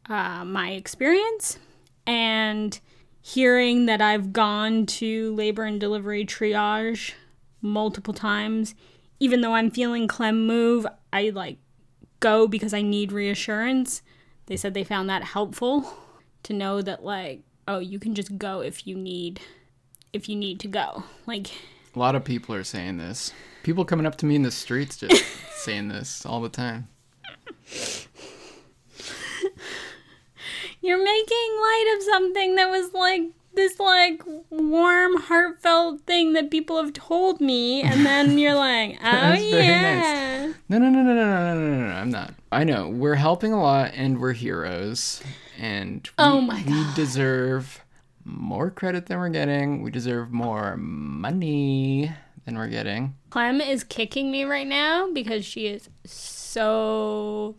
uh, 0.09 0.45
my 0.45 0.71
experience 0.71 1.59
and 2.07 2.79
hearing 3.21 3.87
that 3.87 4.01
I've 4.01 4.33
gone 4.33 4.87
to 4.87 5.35
labor 5.35 5.65
and 5.65 5.79
delivery 5.79 6.25
triage 6.25 7.13
multiple 7.61 8.15
times. 8.15 8.75
Even 9.21 9.41
though 9.41 9.55
I'm 9.55 9.71
feeling 9.71 10.09
Clem 10.09 10.47
move, 10.47 10.87
I 11.13 11.31
like 11.31 11.59
go 12.21 12.49
because 12.49 12.73
I 12.73 12.83
need 12.83 13.13
reassurance. 13.13 14.03
They 14.47 14.57
said 14.57 14.75
they 14.75 14.85
found 14.85 15.11
that 15.11 15.25
helpful 15.25 15.93
to 16.45 16.53
know 16.53 16.81
that 16.83 17.05
like, 17.05 17.43
oh, 17.67 17.79
you 17.81 17.99
can 17.99 18.15
just 18.15 18.39
go 18.39 18.61
if 18.61 18.87
you 18.87 18.97
need 18.97 19.41
if 20.13 20.29
you 20.29 20.37
need 20.37 20.59
to 20.61 20.69
go. 20.69 21.05
Like 21.27 21.51
A 21.99 22.07
lot 22.09 22.15
of 22.15 22.23
people 22.23 22.55
are 22.55 22.63
saying 22.63 22.99
this. 22.99 23.33
People 23.65 23.85
coming 23.85 24.07
up 24.07 24.15
to 24.19 24.25
me 24.25 24.37
in 24.37 24.43
the 24.43 24.53
streets 24.53 24.99
just 24.99 25.21
saying 25.57 25.89
this 25.89 26.25
all 26.25 26.41
the 26.41 26.49
time. 26.49 26.87
you're 30.81 31.03
making 31.03 31.49
light 31.61 31.95
of 31.97 32.05
something 32.05 32.55
that 32.55 32.71
was 32.71 32.95
like 32.95 33.23
this 33.55 33.81
like 33.81 34.23
warm 34.49 35.17
heartfelt 35.23 36.03
thing 36.03 36.35
that 36.35 36.53
people 36.53 36.81
have 36.81 36.93
told 36.93 37.41
me 37.41 37.83
and 37.83 38.07
then 38.07 38.39
you're 38.39 38.55
like, 38.55 38.97
"Oh 39.03 39.33
yeah." 39.33 40.53
No, 40.69 40.79
no, 40.79 40.89
no, 40.91 41.03
no, 41.03 41.15
no, 41.15 41.15
no, 41.15 41.55
no, 41.55 41.69
no, 41.79 41.87
no, 41.89 41.95
I'm 41.95 42.11
not. 42.11 42.33
I 42.53 42.63
know. 42.63 42.89
We're 42.89 43.17
helping 43.17 43.53
a 43.53 43.61
lot 43.61 43.91
and 43.95 44.21
we're 44.21 44.35
heroes. 44.35 45.21
And 45.59 46.09
oh 46.17 46.37
we, 46.37 46.39
Oh 46.39 46.41
my 46.43 46.63
God. 46.63 46.71
we 46.71 46.95
deserve 46.95 47.83
more 48.29 48.71
credit 48.71 49.07
than 49.07 49.19
we're 49.19 49.29
getting. 49.31 49.83
We 49.83 49.91
deserve 49.91 50.31
more 50.31 50.77
money 50.77 52.13
than 52.45 52.57
we're 52.57 52.69
getting. 52.69 53.15
Clem 53.31 53.61
is 53.61 53.83
kicking 53.85 54.31
me 54.31 54.45
right 54.45 54.67
now 54.67 55.11
because 55.13 55.45
she 55.45 55.67
is 55.67 55.89
so 56.05 57.57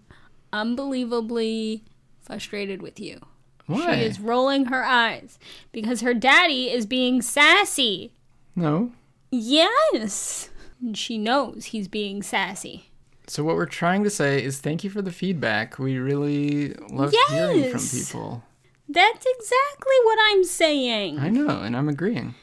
unbelievably 0.54 1.84
frustrated 2.22 2.82
with 2.82 3.00
you. 3.00 3.20
Why? 3.66 3.96
She 3.98 4.02
is 4.04 4.20
rolling 4.20 4.66
her 4.66 4.84
eyes 4.84 5.38
because 5.72 6.02
her 6.02 6.14
daddy 6.14 6.70
is 6.72 6.86
being 6.86 7.22
sassy. 7.22 8.14
No. 8.56 8.92
Yes. 9.32 10.50
And 10.82 10.98
she 10.98 11.18
knows 11.18 11.66
he's 11.66 11.88
being 11.88 12.24
sassy. 12.24 12.90
So 13.28 13.44
what 13.44 13.56
we're 13.56 13.68
trying 13.68 14.04
to 14.06 14.10
say 14.10 14.44
is 14.44 14.60
thank 14.60 14.84
you 14.84 14.90
for 14.90 15.04
the 15.04 15.12
feedback. 15.12 15.78
We 15.78 15.98
really 16.00 16.74
love 16.90 17.14
hearing 17.30 17.64
from 17.70 17.80
Yes. 17.82 18.08
people. 18.08 18.44
That's 18.92 19.26
exactly 19.38 19.96
what 20.04 20.18
I'm 20.32 20.44
saying. 20.44 21.20
I 21.20 21.30
know, 21.30 21.62
and 21.62 21.78
I'm 21.78 21.88
agreeing. 21.88 22.34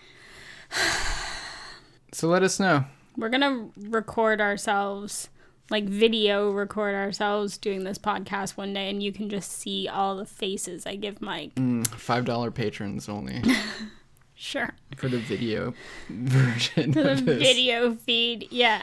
So 2.13 2.29
let 2.29 2.43
us 2.43 2.59
know. 2.61 2.85
We're 3.17 3.29
going 3.31 3.41
to 3.41 3.73
record 3.91 4.41
ourselves, 4.41 5.29
like 5.71 5.85
video 5.85 6.51
record 6.51 6.95
ourselves 6.95 7.59
doing 7.59 7.85
this 7.85 7.99
podcast 7.99 8.57
one 8.57 8.73
day, 8.73 8.89
and 8.91 9.03
you 9.03 9.13
can 9.13 9.29
just 9.29 9.53
see 9.53 9.89
all 9.89 10.17
the 10.17 10.25
faces 10.27 10.87
I 10.87 10.97
give 10.97 11.21
Mike. 11.21 11.55
Mm, 11.57 11.87
Five 11.87 12.25
dollar 12.25 12.51
patrons 12.51 13.09
only 13.09 13.43
Sure. 14.35 14.71
for 14.97 15.09
the 15.09 15.19
video 15.19 15.75
version 16.09 16.93
The 16.93 17.13
of 17.13 17.25
this. 17.25 17.39
video 17.43 17.95
feed, 17.95 18.49
yeah. 18.51 18.83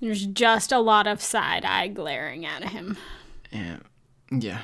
There's 0.00 0.26
just 0.26 0.72
a 0.72 0.80
lot 0.80 1.06
of 1.06 1.22
side 1.22 1.64
eye 1.64 1.86
glaring 1.88 2.44
at 2.44 2.64
him. 2.64 2.96
Yeah. 3.52 3.76
Yeah. 4.30 4.60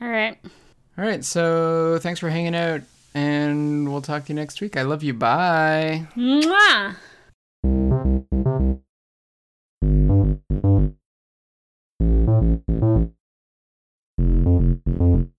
All 0.00 0.08
right. 0.08 0.38
All 0.98 1.04
right. 1.04 1.24
So 1.24 1.98
thanks 2.00 2.18
for 2.18 2.28
hanging 2.28 2.56
out, 2.56 2.82
and 3.14 3.90
we'll 3.90 4.02
talk 4.02 4.24
to 4.24 4.30
you 4.30 4.34
next 4.34 4.60
week. 4.60 4.76
I 4.76 4.82
love 4.82 5.04
you. 5.04 5.14
Bye. 5.14 6.08
Mwah. 6.16 6.96
Thank 12.00 13.12
you. 14.86 15.30